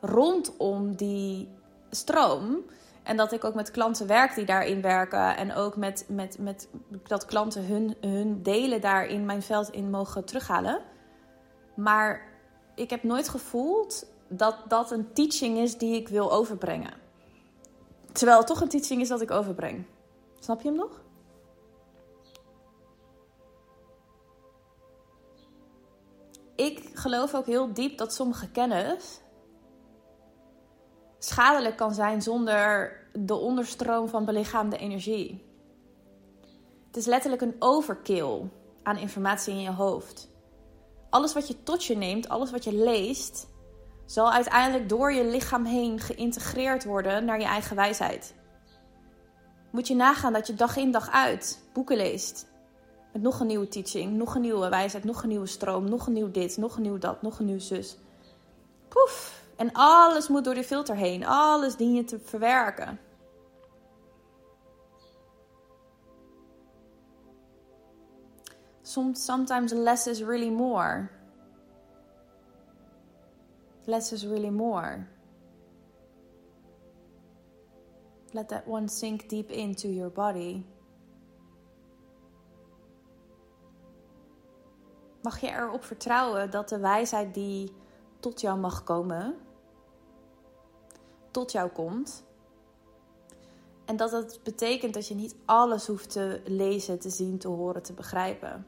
rondom 0.00 0.94
die 0.94 1.48
stroom. 1.90 2.64
En 3.02 3.16
dat 3.16 3.32
ik 3.32 3.44
ook 3.44 3.54
met 3.54 3.70
klanten 3.70 4.06
werk 4.06 4.34
die 4.34 4.44
daarin 4.44 4.82
werken. 4.82 5.36
En 5.36 5.54
ook 5.54 5.76
met, 5.76 6.04
met, 6.08 6.38
met 6.38 6.68
dat 7.06 7.24
klanten 7.24 7.66
hun, 7.66 7.96
hun 8.00 8.42
delen 8.42 8.80
daar 8.80 9.06
in 9.06 9.24
mijn 9.24 9.42
veld 9.42 9.70
in 9.70 9.90
mogen 9.90 10.24
terughalen. 10.24 10.80
Maar 11.74 12.35
ik 12.76 12.90
heb 12.90 13.02
nooit 13.02 13.28
gevoeld 13.28 14.06
dat 14.28 14.56
dat 14.68 14.90
een 14.90 15.12
teaching 15.12 15.58
is 15.58 15.78
die 15.78 15.94
ik 15.94 16.08
wil 16.08 16.32
overbrengen. 16.32 16.94
Terwijl 18.12 18.38
het 18.38 18.46
toch 18.46 18.60
een 18.60 18.68
teaching 18.68 19.00
is 19.00 19.08
dat 19.08 19.20
ik 19.20 19.30
overbreng. 19.30 19.84
Snap 20.38 20.60
je 20.60 20.68
hem 20.68 20.76
nog? 20.76 21.04
Ik 26.54 26.90
geloof 26.92 27.34
ook 27.34 27.46
heel 27.46 27.72
diep 27.72 27.98
dat 27.98 28.14
sommige 28.14 28.50
kennis 28.50 29.20
schadelijk 31.18 31.76
kan 31.76 31.94
zijn 31.94 32.22
zonder 32.22 32.96
de 33.12 33.34
onderstroom 33.34 34.08
van 34.08 34.24
belichaamde 34.24 34.76
energie. 34.76 35.44
Het 36.86 36.96
is 36.96 37.06
letterlijk 37.06 37.42
een 37.42 37.56
overkill 37.58 38.42
aan 38.82 38.96
informatie 38.96 39.52
in 39.52 39.60
je 39.60 39.72
hoofd. 39.72 40.28
Alles 41.10 41.32
wat 41.32 41.48
je 41.48 41.62
tot 41.62 41.84
je 41.84 41.96
neemt, 41.96 42.28
alles 42.28 42.50
wat 42.50 42.64
je 42.64 42.74
leest, 42.74 43.46
zal 44.06 44.32
uiteindelijk 44.32 44.88
door 44.88 45.12
je 45.12 45.24
lichaam 45.24 45.64
heen 45.64 46.00
geïntegreerd 46.00 46.84
worden 46.84 47.24
naar 47.24 47.40
je 47.40 47.46
eigen 47.46 47.76
wijsheid. 47.76 48.34
Moet 49.70 49.88
je 49.88 49.94
nagaan 49.94 50.32
dat 50.32 50.46
je 50.46 50.54
dag 50.54 50.76
in 50.76 50.90
dag 50.90 51.10
uit 51.10 51.60
boeken 51.72 51.96
leest. 51.96 52.46
Met 53.12 53.22
nog 53.22 53.40
een 53.40 53.46
nieuwe 53.46 53.68
teaching, 53.68 54.12
nog 54.12 54.34
een 54.34 54.40
nieuwe 54.40 54.68
wijsheid, 54.68 55.04
nog 55.04 55.22
een 55.22 55.28
nieuwe 55.28 55.46
stroom, 55.46 55.88
nog 55.88 56.06
een 56.06 56.12
nieuw 56.12 56.30
dit, 56.30 56.56
nog 56.56 56.76
een 56.76 56.82
nieuw 56.82 56.98
dat, 56.98 57.22
nog 57.22 57.38
een 57.38 57.46
nieuw 57.46 57.58
zus. 57.58 57.96
Poef! 58.88 59.44
En 59.56 59.72
alles 59.72 60.28
moet 60.28 60.44
door 60.44 60.54
die 60.54 60.64
filter 60.64 60.96
heen. 60.96 61.26
Alles 61.26 61.76
dien 61.76 61.94
je 61.94 62.04
te 62.04 62.18
verwerken. 62.24 62.98
Sometimes 69.12 69.72
less 69.72 70.06
is 70.06 70.22
really 70.22 70.50
more. 70.50 71.10
Less 73.84 74.12
is 74.12 74.26
really 74.26 74.50
more. 74.50 75.06
Let 78.32 78.48
that 78.48 78.66
one 78.66 78.88
sink 78.88 79.28
deep 79.28 79.50
into 79.50 79.88
your 79.88 80.10
body. 80.10 80.64
Mag 85.22 85.40
je 85.40 85.48
erop 85.48 85.84
vertrouwen 85.84 86.50
dat 86.50 86.68
de 86.68 86.78
wijsheid 86.78 87.34
die 87.34 87.72
tot 88.20 88.40
jou 88.40 88.58
mag 88.58 88.82
komen, 88.84 89.34
tot 91.30 91.52
jou 91.52 91.70
komt. 91.70 92.24
En 93.84 93.96
dat 93.96 94.10
dat 94.10 94.40
betekent 94.42 94.94
dat 94.94 95.08
je 95.08 95.14
niet 95.14 95.36
alles 95.44 95.86
hoeft 95.86 96.10
te 96.10 96.42
lezen, 96.44 96.98
te 96.98 97.10
zien, 97.10 97.38
te 97.38 97.48
horen, 97.48 97.82
te 97.82 97.92
begrijpen. 97.92 98.66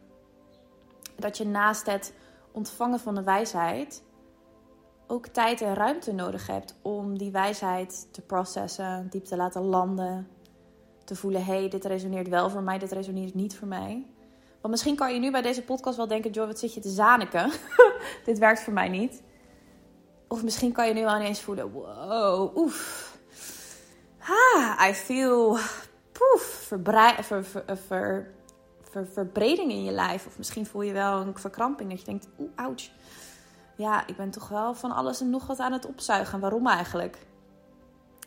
Dat 1.18 1.36
je 1.36 1.46
naast 1.46 1.86
het 1.86 2.12
ontvangen 2.52 3.00
van 3.00 3.14
de 3.14 3.22
wijsheid 3.22 4.02
ook 5.06 5.26
tijd 5.26 5.60
en 5.60 5.74
ruimte 5.74 6.12
nodig 6.12 6.46
hebt 6.46 6.78
om 6.82 7.18
die 7.18 7.30
wijsheid 7.30 8.08
te 8.12 8.20
processen, 8.20 9.06
diep 9.10 9.24
te 9.24 9.36
laten 9.36 9.62
landen. 9.62 10.28
Te 11.04 11.16
voelen, 11.16 11.44
hé, 11.44 11.58
hey, 11.58 11.68
dit 11.68 11.84
resoneert 11.84 12.28
wel 12.28 12.50
voor 12.50 12.62
mij, 12.62 12.78
dit 12.78 12.92
resoneert 12.92 13.34
niet 13.34 13.56
voor 13.56 13.68
mij. 13.68 14.06
Want 14.60 14.72
misschien 14.72 14.96
kan 14.96 15.14
je 15.14 15.20
nu 15.20 15.30
bij 15.30 15.42
deze 15.42 15.62
podcast 15.62 15.96
wel 15.96 16.06
denken, 16.06 16.30
Joy, 16.30 16.46
wat 16.46 16.58
zit 16.58 16.74
je 16.74 16.80
te 16.80 16.88
zaniken? 16.88 17.50
dit 18.24 18.38
werkt 18.38 18.60
voor 18.60 18.72
mij 18.72 18.88
niet. 18.88 19.22
Of 20.28 20.42
misschien 20.42 20.72
kan 20.72 20.88
je 20.88 20.94
nu 20.94 21.04
al 21.04 21.16
ineens 21.16 21.40
voelen: 21.40 21.72
wow, 21.72 22.56
oef. 22.56 23.16
Ah, 24.18 24.88
I 24.88 24.94
feel 24.94 25.58
poef, 26.12 26.64
verbrei, 26.66 27.22
ver, 27.22 27.44
ver, 27.86 28.34
ver, 28.90 29.06
verbreding 29.06 29.70
in 29.70 29.84
je 29.84 29.90
lijf. 29.90 30.26
Of 30.26 30.38
misschien 30.38 30.66
voel 30.66 30.82
je 30.82 30.92
wel 30.92 31.20
een 31.20 31.38
verkramping 31.38 31.90
dat 31.90 31.98
je 31.98 32.04
denkt: 32.04 32.28
oeh, 32.38 32.50
ouch. 32.54 32.90
Ja, 33.76 34.06
ik 34.06 34.16
ben 34.16 34.30
toch 34.30 34.48
wel 34.48 34.74
van 34.74 34.92
alles 34.92 35.20
en 35.20 35.30
nog 35.30 35.46
wat 35.46 35.58
aan 35.58 35.72
het 35.72 35.86
opzuigen. 35.86 36.40
Waarom 36.40 36.66
eigenlijk? 36.66 37.26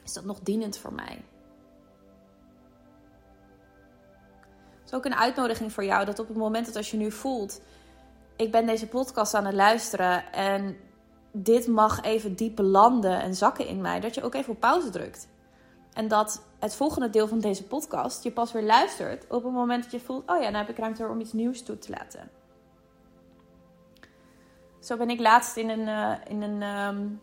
Is 0.03 0.13
dat 0.13 0.25
nog 0.25 0.39
dienend 0.39 0.77
voor 0.77 0.93
mij? 0.93 1.23
Het 4.79 4.89
is 4.89 4.93
ook 4.93 5.05
een 5.05 5.15
uitnodiging 5.15 5.73
voor 5.73 5.83
jou 5.83 6.05
dat 6.05 6.19
op 6.19 6.27
het 6.27 6.37
moment 6.37 6.65
dat 6.65 6.75
als 6.75 6.91
je 6.91 6.97
nu 6.97 7.11
voelt: 7.11 7.61
ik 8.35 8.51
ben 8.51 8.65
deze 8.65 8.87
podcast 8.87 9.33
aan 9.33 9.45
het 9.45 9.55
luisteren 9.55 10.33
en 10.33 10.77
dit 11.31 11.67
mag 11.67 12.01
even 12.01 12.35
diep 12.35 12.59
landen 12.59 13.21
en 13.21 13.35
zakken 13.35 13.67
in 13.67 13.81
mij, 13.81 13.99
dat 13.99 14.15
je 14.15 14.23
ook 14.23 14.33
even 14.33 14.53
op 14.53 14.59
pauze 14.59 14.89
drukt. 14.89 15.27
En 15.93 16.07
dat 16.07 16.43
het 16.59 16.75
volgende 16.75 17.09
deel 17.09 17.27
van 17.27 17.39
deze 17.39 17.63
podcast 17.63 18.23
je 18.23 18.31
pas 18.31 18.51
weer 18.51 18.63
luistert 18.63 19.25
op 19.29 19.43
het 19.43 19.53
moment 19.53 19.83
dat 19.83 19.91
je 19.91 19.99
voelt: 19.99 20.29
oh 20.29 20.41
ja, 20.41 20.49
nou 20.49 20.55
heb 20.55 20.69
ik 20.69 20.77
ruimte 20.77 21.07
om 21.07 21.19
iets 21.19 21.33
nieuws 21.33 21.63
toe 21.63 21.77
te 21.77 21.91
laten. 21.91 22.29
Zo 24.79 24.97
ben 24.97 25.09
ik 25.09 25.19
laatst 25.19 25.57
in 25.57 25.69
een, 25.69 25.87
uh, 25.87 26.13
in 26.27 26.41
een, 26.41 26.61
um, 26.61 27.21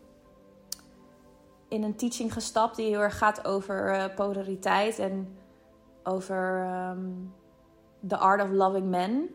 in 1.67 1.83
een 1.83 1.95
teaching 1.95 2.33
gestapt 2.33 2.75
die 2.75 2.87
heel 2.87 3.01
erg 3.01 3.17
gaat 3.17 3.45
over 3.45 3.95
uh, 3.95 4.15
polariteit 4.15 4.99
en 4.99 5.37
over 6.03 6.65
um, 6.91 7.33
The 8.07 8.17
Art 8.17 8.41
of 8.41 8.49
Loving 8.49 8.89
Men. 8.89 9.29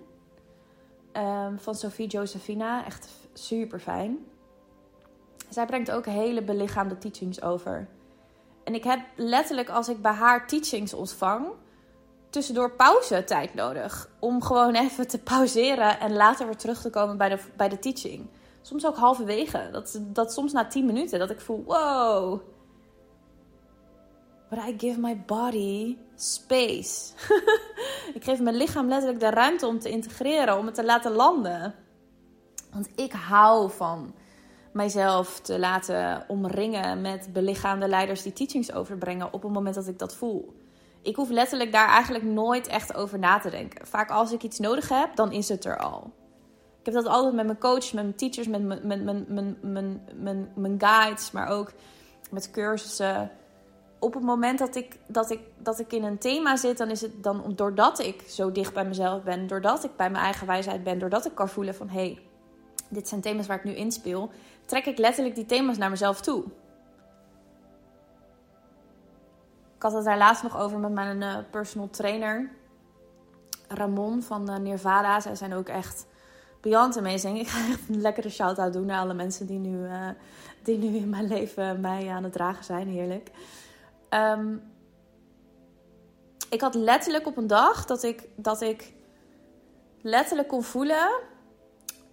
Um, 1.12 1.58
van 1.58 1.74
Sophie 1.74 2.06
Josephina. 2.06 2.84
Echt 2.84 3.08
super 3.32 3.80
fijn. 3.80 4.26
Zij 5.48 5.66
brengt 5.66 5.90
ook 5.90 6.06
hele 6.06 6.42
belichaamde 6.42 6.98
teachings 6.98 7.42
over. 7.42 7.88
En 8.64 8.75
ik 8.75 8.85
heb 8.85 9.00
letterlijk 9.16 9.68
als 9.68 9.88
ik 9.88 10.02
bij 10.02 10.12
haar 10.12 10.47
teachings 10.47 10.94
ontvang, 10.94 11.47
tussendoor 12.30 12.71
pauze 12.71 13.25
tijd 13.25 13.54
nodig. 13.54 14.09
Om 14.18 14.42
gewoon 14.42 14.75
even 14.85 15.09
te 15.09 15.18
pauzeren 15.18 16.00
en 16.00 16.12
later 16.12 16.47
weer 16.47 16.56
terug 16.56 16.80
te 16.80 16.90
komen 16.90 17.16
bij 17.16 17.28
de, 17.28 17.38
bij 17.56 17.68
de 17.68 17.78
teaching. 17.78 18.28
Soms 18.62 18.87
ook 18.87 18.97
halverwege. 18.97 19.68
Dat, 19.73 20.00
dat 20.00 20.33
soms 20.33 20.52
na 20.52 20.66
10 20.66 20.87
minuten 20.87 21.18
dat 21.18 21.30
ik 21.30 21.40
voel, 21.40 21.64
wow. 21.64 22.40
But 24.50 24.59
I 24.59 24.75
give 24.78 25.00
my 25.00 25.23
body 25.26 25.97
space. 26.14 27.12
ik 28.14 28.25
geef 28.25 28.40
mijn 28.40 28.56
lichaam 28.56 28.88
letterlijk 28.88 29.21
de 29.21 29.30
ruimte 29.30 29.66
om 29.66 29.78
te 29.78 29.90
integreren, 29.90 30.59
om 30.59 30.66
het 30.66 30.75
te 30.75 30.85
laten 30.85 31.12
landen. 31.12 31.75
Want 32.73 32.88
ik 32.94 33.12
hou 33.12 33.71
van 33.71 34.14
mijzelf 34.75 35.40
te 35.40 35.59
laten 35.59 36.25
omringen 36.28 37.00
met 37.00 37.28
belichaamde 37.33 37.88
leiders 37.88 38.23
die 38.23 38.33
teachings 38.33 38.73
overbrengen 38.73 39.33
op 39.33 39.43
het 39.43 39.52
moment 39.52 39.75
dat 39.75 39.87
ik 39.87 39.99
dat 39.99 40.14
voel. 40.14 40.54
Ik 41.02 41.16
hoef 41.16 41.31
letterlijk 41.31 41.73
daar 41.73 41.88
eigenlijk 41.88 42.25
nooit 42.25 42.66
echt 42.66 42.95
over 42.95 43.19
na 43.19 43.38
te 43.38 43.50
denken. 43.50 43.87
Vaak 43.87 44.11
als 44.11 44.33
ik 44.33 44.43
iets 44.43 44.59
nodig 44.59 44.88
heb, 44.88 45.16
dan 45.16 45.33
is 45.33 45.49
het 45.49 45.64
er 45.64 45.78
al. 45.78 46.12
Ik 46.78 46.93
heb 46.93 46.95
dat 46.95 47.12
altijd 47.12 47.35
met 47.35 47.47
mijn 47.47 47.59
coach, 47.59 47.93
met 47.93 48.04
mijn 48.04 48.14
teachers, 48.14 48.47
met 48.47 48.62
mijn, 48.62 48.87
mijn, 48.87 49.04
mijn, 49.04 49.26
mijn, 49.61 50.02
mijn, 50.16 50.52
mijn, 50.54 50.75
guides, 50.78 51.31
maar 51.31 51.49
ook 51.49 51.73
met 52.31 52.50
cursussen. 52.50 53.31
Op 53.99 54.14
het 54.14 54.23
moment 54.23 54.59
dat 54.59 54.75
ik, 54.75 54.97
dat, 55.07 55.31
ik, 55.31 55.40
dat 55.59 55.78
ik 55.78 55.93
in 55.93 56.04
een 56.04 56.19
thema 56.19 56.57
zit, 56.57 56.78
dan 56.78 56.90
is 56.90 57.00
het 57.00 57.23
dan 57.23 57.52
doordat 57.57 57.99
ik 57.99 58.23
zo 58.28 58.52
dicht 58.52 58.75
bij 58.75 58.85
mezelf 58.85 59.23
ben, 59.23 59.47
doordat 59.47 59.85
ik 59.85 59.97
bij 59.97 60.11
mijn 60.11 60.25
eigen 60.25 60.47
wijsheid 60.47 60.85
ben, 60.85 60.99
doordat 60.99 61.26
ik 61.26 61.35
kan 61.35 61.49
voelen 61.49 61.75
van 61.75 61.88
hé, 61.88 62.00
hey, 62.00 62.19
dit 62.88 63.09
zijn 63.09 63.21
thema's 63.21 63.47
waar 63.47 63.59
ik 63.59 63.64
nu 63.64 63.75
inspeel, 63.75 64.31
trek 64.64 64.87
ik 64.87 64.99
letterlijk 64.99 65.35
die 65.35 65.47
thema's 65.47 65.76
naar 65.78 65.90
mezelf 65.90 66.21
toe. 66.21 66.44
Ik 69.76 69.83
had 69.83 69.92
het 69.92 70.04
daar 70.04 70.18
laatst 70.18 70.42
nog 70.42 70.59
over 70.59 70.78
met 70.78 70.92
mijn 70.92 71.21
uh, 71.21 71.37
personal 71.50 71.90
trainer, 71.90 72.50
Ramon 73.68 74.23
van 74.23 74.50
uh, 74.50 74.56
Nirvana. 74.56 75.21
Zij 75.21 75.35
zijn 75.35 75.54
ook 75.54 75.68
echt 75.68 76.06
beyond 76.61 76.97
amazing. 76.97 77.38
Ik 77.38 77.49
ga 77.49 77.68
echt 77.73 77.88
een 77.88 78.00
lekkere 78.00 78.30
shout-out 78.30 78.73
doen 78.73 78.87
naar 78.87 79.00
alle 79.00 79.14
mensen 79.14 79.47
die 79.47 79.59
nu, 79.59 79.87
uh, 79.87 80.09
die 80.62 80.78
nu 80.78 80.97
in 80.97 81.09
mijn 81.09 81.26
leven 81.26 81.80
mij 81.80 82.09
aan 82.09 82.25
het 82.25 82.33
dragen 82.33 82.64
zijn. 82.64 82.88
Heerlijk. 82.88 83.30
Um, 84.11 84.62
ik 86.50 86.61
had 86.61 86.75
letterlijk 86.75 87.26
op 87.26 87.37
een 87.37 87.47
dag 87.47 87.85
dat 87.85 88.02
ik, 88.02 88.28
dat 88.37 88.61
ik 88.61 88.92
letterlijk 90.00 90.49
kon 90.49 90.62
voelen 90.62 91.09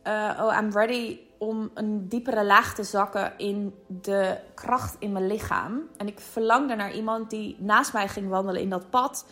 oh, 0.03 0.58
I'm 0.62 0.72
ready 0.72 1.20
om 1.41 1.71
een 1.74 2.07
diepere 2.07 2.45
laag 2.45 2.75
te 2.75 2.83
zakken 2.83 3.33
in 3.38 3.75
de 3.88 4.38
kracht 4.53 4.95
in 5.00 5.12
mijn 5.12 5.27
lichaam. 5.27 5.81
En 5.98 6.07
ik 6.07 6.19
verlangde 6.19 6.75
naar 6.75 6.93
iemand 6.93 7.29
die 7.29 7.55
naast 7.60 7.93
mij 7.93 8.07
ging 8.07 8.29
wandelen 8.29 8.62
in 8.62 8.69
dat 8.69 8.89
pad. 8.89 9.25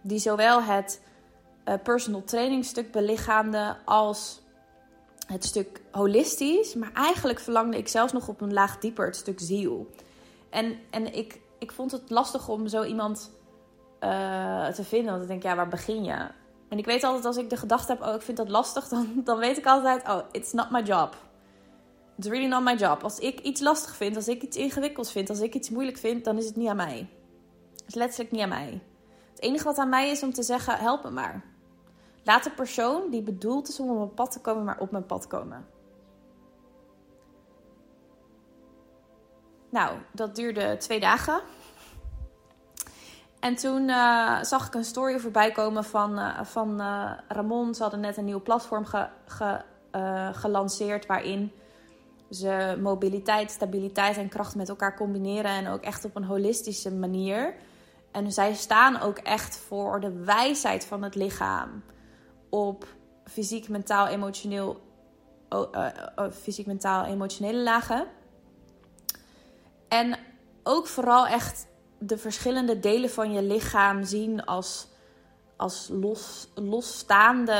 Die 0.00 0.18
zowel 0.18 0.62
het 0.62 1.00
uh, 1.64 1.74
personal 1.82 2.24
training 2.24 2.64
stuk 2.64 2.92
belichaamde 2.92 3.76
als 3.84 4.40
het 5.26 5.44
stuk 5.44 5.80
holistisch. 5.90 6.74
Maar 6.74 6.92
eigenlijk 6.94 7.40
verlangde 7.40 7.76
ik 7.76 7.88
zelfs 7.88 8.12
nog 8.12 8.28
op 8.28 8.40
een 8.40 8.52
laag 8.52 8.78
dieper 8.78 9.06
het 9.06 9.16
stuk 9.16 9.40
ziel. 9.40 9.90
En, 10.50 10.78
en 10.90 11.14
ik, 11.14 11.40
ik 11.58 11.72
vond 11.72 11.92
het 11.92 12.10
lastig 12.10 12.48
om 12.48 12.68
zo 12.68 12.82
iemand 12.82 13.30
uh, 14.00 14.66
te 14.66 14.84
vinden. 14.84 15.10
Want 15.10 15.22
ik 15.22 15.28
denk, 15.28 15.42
ja, 15.42 15.56
waar 15.56 15.68
begin 15.68 16.04
je? 16.04 16.26
En 16.68 16.78
ik 16.78 16.84
weet 16.84 17.04
altijd 17.04 17.24
als 17.24 17.36
ik 17.36 17.50
de 17.50 17.56
gedachte 17.56 17.92
heb, 17.92 18.02
oh, 18.02 18.14
ik 18.14 18.22
vind 18.22 18.36
dat 18.36 18.48
lastig, 18.48 18.88
dan, 18.94 19.22
dan 19.24 19.38
weet 19.38 19.58
ik 19.58 19.66
altijd, 19.66 20.08
oh, 20.08 20.20
it's 20.30 20.52
not 20.52 20.70
my 20.70 20.82
job. 20.82 21.23
It's 22.16 22.26
really 22.26 22.46
not 22.46 22.62
my 22.62 22.74
job. 22.74 23.02
Als 23.02 23.18
ik 23.18 23.40
iets 23.40 23.60
lastig 23.60 23.96
vind, 23.96 24.16
als 24.16 24.28
ik 24.28 24.42
iets 24.42 24.56
ingewikkelds 24.56 25.12
vind, 25.12 25.30
als 25.30 25.40
ik 25.40 25.54
iets 25.54 25.70
moeilijk 25.70 25.96
vind, 25.96 26.24
dan 26.24 26.38
is 26.38 26.46
het 26.46 26.56
niet 26.56 26.68
aan 26.68 26.76
mij. 26.76 27.08
Het 27.72 27.84
is 27.86 27.94
letterlijk 27.94 28.30
niet 28.30 28.40
aan 28.40 28.48
mij. 28.48 28.82
Het 29.30 29.42
enige 29.42 29.64
wat 29.64 29.78
aan 29.78 29.88
mij 29.88 30.10
is 30.10 30.22
om 30.22 30.32
te 30.32 30.42
zeggen, 30.42 30.78
help 30.78 31.04
me 31.04 31.10
maar. 31.10 31.44
Laat 32.24 32.44
de 32.44 32.50
persoon 32.50 33.10
die 33.10 33.22
bedoeld 33.22 33.68
is 33.68 33.80
om 33.80 33.90
op 33.90 33.96
mijn 33.96 34.14
pad 34.14 34.32
te 34.32 34.40
komen, 34.40 34.64
maar 34.64 34.78
op 34.78 34.90
mijn 34.90 35.06
pad 35.06 35.26
komen. 35.26 35.66
Nou, 39.70 39.98
dat 40.12 40.36
duurde 40.36 40.76
twee 40.76 41.00
dagen. 41.00 41.40
En 43.40 43.54
toen 43.54 43.88
uh, 43.88 44.42
zag 44.42 44.66
ik 44.66 44.74
een 44.74 44.84
story 44.84 45.18
voorbij 45.18 45.52
komen 45.52 45.84
van, 45.84 46.18
uh, 46.18 46.44
van 46.44 46.80
uh, 46.80 47.12
Ramon. 47.28 47.74
Ze 47.74 47.82
hadden 47.82 48.00
net 48.00 48.16
een 48.16 48.24
nieuw 48.24 48.42
platform 48.42 48.84
ge, 48.84 49.08
ge, 49.26 49.60
gelanceerd 50.32 51.06
waarin 51.06 51.52
ze 52.34 52.78
mobiliteit, 52.82 53.50
stabiliteit 53.50 54.16
en 54.16 54.28
kracht 54.28 54.54
met 54.54 54.68
elkaar 54.68 54.96
combineren 54.96 55.50
en 55.50 55.68
ook 55.68 55.82
echt 55.82 56.04
op 56.04 56.16
een 56.16 56.24
holistische 56.24 56.92
manier. 56.92 57.54
En 58.12 58.32
zij 58.32 58.54
staan 58.54 59.00
ook 59.00 59.18
echt 59.18 59.56
voor 59.56 60.00
de 60.00 60.12
wijsheid 60.24 60.84
van 60.84 61.02
het 61.02 61.14
lichaam 61.14 61.82
op 62.50 62.86
fysiek, 63.24 63.68
mentaal, 63.68 64.06
emotioneel, 64.06 64.80
uh, 65.50 65.86
fysiek, 66.32 66.66
mentaal, 66.66 67.04
emotionele 67.04 67.62
lagen. 67.62 68.06
En 69.88 70.18
ook 70.62 70.86
vooral 70.86 71.26
echt 71.26 71.66
de 71.98 72.18
verschillende 72.18 72.80
delen 72.80 73.10
van 73.10 73.32
je 73.32 73.42
lichaam 73.42 74.04
zien 74.04 74.44
als, 74.44 74.88
als 75.56 75.88
los, 75.92 76.48
losstaande 76.54 77.52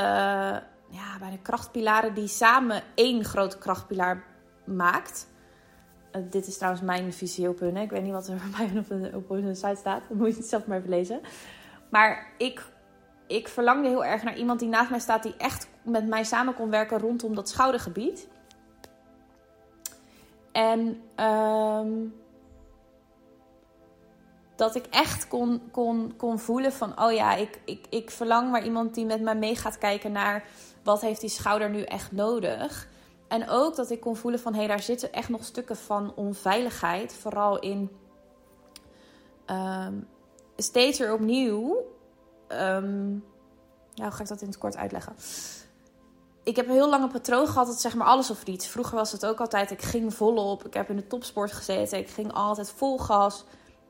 ja, 0.95 1.19
bijna 1.19 1.37
krachtpilaren 1.43 2.14
die 2.14 2.28
samen 2.28 2.83
één 2.95 3.25
grote 3.25 3.59
krachtpilaar 3.59 4.25
maakt. 4.64 5.28
Uh, 6.16 6.23
dit 6.30 6.47
is 6.47 6.56
trouwens 6.56 6.85
mijn 6.85 7.12
visie 7.12 7.49
op 7.49 7.59
hun. 7.59 7.76
Hè. 7.76 7.83
Ik 7.83 7.90
weet 7.90 8.02
niet 8.02 8.12
wat 8.12 8.28
er 8.28 8.40
voor 8.40 8.66
mij 8.66 8.78
op, 9.14 9.28
de, 9.28 9.35
hun 9.35 9.56
site 9.56 9.76
staat. 9.76 10.02
Dat 10.09 10.18
moet 10.18 10.28
je 10.28 10.37
het 10.37 10.47
zelf 10.47 10.66
maar 10.66 10.78
even 10.78 10.90
lezen. 10.90 11.21
Maar 11.90 12.33
ik, 12.38 12.62
ik 13.26 13.49
verlangde 13.49 13.88
heel 13.88 14.04
erg 14.04 14.23
naar 14.23 14.37
iemand 14.37 14.61
die 14.61 14.68
naast 14.68 14.90
mij 14.90 14.99
staat... 14.99 15.23
die 15.23 15.35
echt 15.37 15.68
met 15.83 16.06
mij 16.06 16.25
samen 16.25 16.54
kon 16.54 16.71
werken 16.71 16.99
rondom 16.99 17.35
dat 17.35 17.49
schoudergebied. 17.49 18.28
En 20.52 21.02
um, 21.25 22.14
dat 24.56 24.75
ik 24.75 24.87
echt 24.90 25.28
kon, 25.28 25.62
kon, 25.71 26.14
kon 26.16 26.38
voelen 26.38 26.73
van... 26.73 27.02
oh 27.02 27.12
ja, 27.12 27.35
ik, 27.35 27.61
ik, 27.64 27.87
ik 27.90 28.11
verlang 28.11 28.50
maar 28.50 28.64
iemand 28.64 28.94
die 28.94 29.06
met 29.06 29.21
mij 29.21 29.37
mee 29.37 29.56
gaat 29.56 29.78
kijken 29.78 30.12
naar... 30.12 30.44
wat 30.83 31.00
heeft 31.00 31.21
die 31.21 31.30
schouder 31.30 31.71
nu 31.71 31.83
echt 31.83 32.12
nodig... 32.12 32.92
En 33.34 33.48
ook 33.48 33.76
dat 33.76 33.90
ik 33.90 34.00
kon 34.00 34.16
voelen 34.16 34.40
van 34.40 34.52
hé, 34.52 34.58
hey, 34.58 34.68
daar 34.68 34.82
zitten 34.82 35.12
echt 35.12 35.28
nog 35.28 35.44
stukken 35.44 35.76
van 35.76 36.12
onveiligheid. 36.14 37.14
Vooral 37.14 37.58
in 37.58 37.96
um, 39.46 40.08
steeds 40.56 40.98
weer 40.98 41.12
opnieuw. 41.12 41.76
Um, 42.48 43.24
ga 43.94 44.20
ik 44.20 44.28
dat 44.28 44.40
in 44.40 44.46
het 44.46 44.58
kort 44.58 44.76
uitleggen? 44.76 45.14
Ik 46.42 46.56
heb 46.56 46.66
een 46.66 46.72
heel 46.72 46.88
lange 46.88 47.08
patroon 47.08 47.46
gehad 47.46 47.66
dat 47.66 47.80
zeg 47.80 47.94
maar 47.94 48.06
alles 48.06 48.30
of 48.30 48.46
niets. 48.46 48.66
Vroeger 48.66 48.94
was 48.94 49.12
het 49.12 49.26
ook 49.26 49.40
altijd, 49.40 49.70
ik 49.70 49.82
ging 49.82 50.14
volop. 50.14 50.66
Ik 50.66 50.74
heb 50.74 50.90
in 50.90 50.96
de 50.96 51.06
topsport 51.06 51.52
gezeten. 51.52 51.98
Ik 51.98 52.08
ging 52.08 52.32
altijd 52.32 52.70
vol 52.70 52.98
gas. 52.98 53.44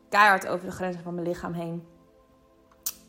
Keihard 0.09 0.47
over 0.47 0.67
de 0.67 0.73
grenzen 0.73 1.03
van 1.03 1.15
mijn 1.15 1.27
lichaam 1.27 1.53
heen. 1.53 1.94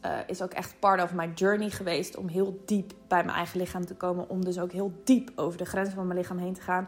Uh, 0.05 0.12
is 0.27 0.41
ook 0.41 0.51
echt 0.51 0.79
part 0.79 1.01
of 1.01 1.13
my 1.13 1.31
journey 1.35 1.69
geweest 1.69 2.17
om 2.17 2.27
heel 2.27 2.62
diep 2.65 2.93
bij 3.07 3.24
mijn 3.24 3.38
eigen 3.38 3.59
lichaam 3.59 3.85
te 3.85 3.95
komen. 3.95 4.29
Om 4.29 4.45
dus 4.45 4.59
ook 4.59 4.71
heel 4.71 4.91
diep 5.03 5.31
over 5.35 5.57
de 5.57 5.65
grenzen 5.65 5.95
van 5.95 6.07
mijn 6.07 6.19
lichaam 6.19 6.38
heen 6.38 6.53
te 6.53 6.62
gaan. 6.62 6.88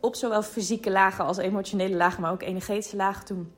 Op 0.00 0.14
zowel 0.14 0.42
fysieke 0.42 0.90
lagen 0.90 1.24
als 1.24 1.36
emotionele 1.36 1.96
lagen, 1.96 2.22
maar 2.22 2.32
ook 2.32 2.42
energetische 2.42 2.96
lagen. 2.96 3.24
Toen 3.24 3.52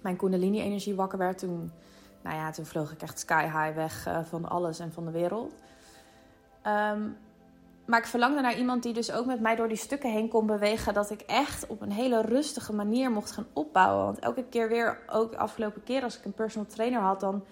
mijn 0.00 0.16
Kundalini-energie 0.16 0.94
wakker 0.94 1.18
werd, 1.18 1.38
toen, 1.38 1.72
nou 2.22 2.36
ja, 2.36 2.50
toen 2.50 2.66
vloog 2.66 2.92
ik 2.92 3.02
echt 3.02 3.18
sky 3.18 3.42
high 3.42 3.74
weg 3.74 4.06
uh, 4.08 4.18
van 4.24 4.48
alles 4.48 4.78
en 4.78 4.92
van 4.92 5.04
de 5.04 5.10
wereld. 5.10 5.54
Um, 6.66 7.16
maar 7.86 7.98
ik 7.98 8.06
verlangde 8.06 8.40
naar 8.40 8.56
iemand 8.56 8.82
die 8.82 8.92
dus 8.92 9.12
ook 9.12 9.26
met 9.26 9.40
mij 9.40 9.56
door 9.56 9.68
die 9.68 9.76
stukken 9.76 10.10
heen 10.10 10.28
kon 10.28 10.46
bewegen. 10.46 10.94
Dat 10.94 11.10
ik 11.10 11.20
echt 11.20 11.66
op 11.66 11.80
een 11.80 11.92
hele 11.92 12.20
rustige 12.20 12.72
manier 12.72 13.10
mocht 13.10 13.30
gaan 13.30 13.46
opbouwen. 13.52 14.04
Want 14.04 14.18
elke 14.18 14.44
keer 14.44 14.68
weer, 14.68 14.98
ook 15.06 15.30
de 15.30 15.38
afgelopen 15.38 15.82
keer 15.82 16.02
als 16.02 16.18
ik 16.18 16.24
een 16.24 16.32
personal 16.32 16.66
trainer 16.66 17.00
had, 17.00 17.20
dan 17.20 17.44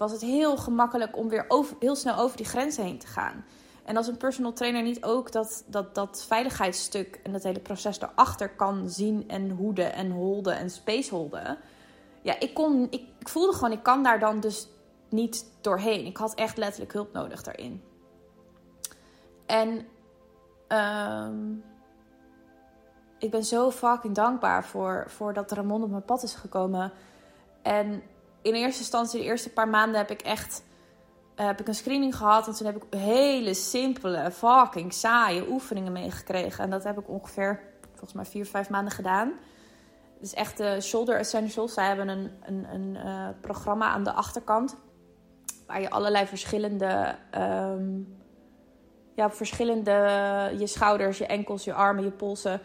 was 0.00 0.12
het 0.12 0.20
heel 0.20 0.56
gemakkelijk 0.56 1.16
om 1.16 1.28
weer 1.28 1.46
heel 1.78 1.96
snel 1.96 2.16
over 2.16 2.36
die 2.36 2.46
grenzen 2.46 2.84
heen 2.84 2.98
te 2.98 3.06
gaan. 3.06 3.44
En 3.84 3.96
als 3.96 4.06
een 4.06 4.16
personal 4.16 4.52
trainer 4.52 4.82
niet 4.82 5.04
ook 5.04 5.32
dat, 5.32 5.64
dat, 5.66 5.94
dat 5.94 6.24
veiligheidsstuk 6.28 7.20
en 7.22 7.32
dat 7.32 7.42
hele 7.42 7.60
proces 7.60 8.00
erachter 8.00 8.50
kan 8.50 8.88
zien 8.88 9.24
en 9.28 9.50
hoeden 9.50 9.92
en 9.92 10.10
holden 10.10 10.56
en 10.56 10.70
spaceholden. 10.70 11.58
Ja, 12.22 12.40
ik, 12.40 12.54
kon, 12.54 12.86
ik, 12.90 13.06
voelde 13.18 13.52
gewoon, 13.52 13.72
ik 13.72 13.82
kan 13.82 14.02
daar 14.02 14.18
dan 14.18 14.40
dus 14.40 14.68
niet 15.08 15.46
doorheen. 15.60 16.06
Ik 16.06 16.16
had 16.16 16.34
echt 16.34 16.56
letterlijk 16.56 16.92
hulp 16.92 17.12
nodig 17.12 17.42
daarin. 17.42 17.82
En 19.46 19.86
um, 20.68 21.64
ik 23.18 23.30
ben 23.30 23.44
zo 23.44 23.70
fucking 23.70 24.14
dankbaar 24.14 24.64
voor, 24.64 25.04
voor 25.08 25.32
dat 25.32 25.52
Ramon 25.52 25.82
op 25.82 25.90
mijn 25.90 26.04
pad 26.04 26.22
is 26.22 26.34
gekomen. 26.34 26.92
En 27.62 28.02
in 28.42 28.54
eerste 28.54 28.80
instantie, 28.80 29.20
de 29.20 29.26
eerste 29.26 29.50
paar 29.50 29.68
maanden, 29.68 29.98
heb 29.98 30.10
ik 30.10 30.22
echt 30.22 30.62
uh, 31.40 31.46
heb 31.46 31.60
ik 31.60 31.68
een 31.68 31.74
screening 31.74 32.16
gehad. 32.16 32.46
En 32.46 32.54
toen 32.54 32.66
heb 32.66 32.76
ik 32.76 33.00
hele 33.00 33.54
simpele, 33.54 34.30
fucking 34.30 34.92
saaie 34.92 35.50
oefeningen 35.50 35.92
meegekregen. 35.92 36.64
En 36.64 36.70
dat 36.70 36.84
heb 36.84 36.98
ik 36.98 37.08
ongeveer, 37.08 37.60
volgens 37.90 38.12
mij, 38.12 38.24
vier, 38.24 38.46
vijf 38.46 38.70
maanden 38.70 38.92
gedaan. 38.92 39.32
Dus 40.20 40.34
echt 40.34 40.56
de 40.56 40.80
Shoulder 40.80 41.16
Essentials. 41.18 41.74
Zij 41.74 41.86
hebben 41.86 42.08
een, 42.08 42.30
een, 42.42 42.66
een 42.72 43.06
uh, 43.06 43.28
programma 43.40 43.88
aan 43.88 44.04
de 44.04 44.12
achterkant. 44.12 44.76
Waar 45.66 45.80
je 45.80 45.90
allerlei 45.90 46.26
verschillende, 46.26 47.16
um, 47.34 48.18
ja, 49.14 49.30
verschillende, 49.30 49.92
je 50.58 50.66
schouders, 50.66 51.18
je 51.18 51.26
enkels, 51.26 51.64
je 51.64 51.74
armen, 51.74 52.04
je 52.04 52.10
polsen 52.10 52.60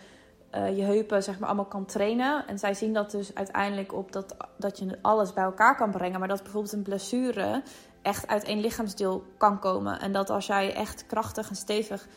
uh, 0.56 0.78
je 0.78 0.84
heupen 0.84 1.24
zeg 1.24 1.39
maar 1.39 1.48
allemaal 1.48 1.65
kan 1.65 1.86
trainen. 1.86 2.48
En 2.48 2.60
zij 2.60 2.74
zien 2.74 2.94
dat 2.94 3.12
dus 3.12 3.36
uiteindelijk 3.36 3.94
op 3.94 4.12
dat, 4.12 4.36
dat 4.58 4.80
je 4.80 4.98
alles 5.02 5.34
bij 5.34 5.44
elkaar 5.44 5.76
kan 5.76 5.91
brengen. 5.91 6.20
Maar 6.20 6.28
dat 6.28 6.44
bijvoorbeeld 6.44 6.74
een 6.74 6.82
blessure 6.82 7.63
echt 8.02 8.28
uit 8.28 8.44
één 8.44 8.60
lichaamsdeel 8.60 9.24
kan 9.38 9.60
komen. 9.60 10.00
En 10.00 10.12
dat 10.12 10.30
als 10.30 10.46
jij 10.46 10.74
echt 10.74 11.06
krachtig 11.06 11.50
en 11.50 11.56
stevig 11.56 12.08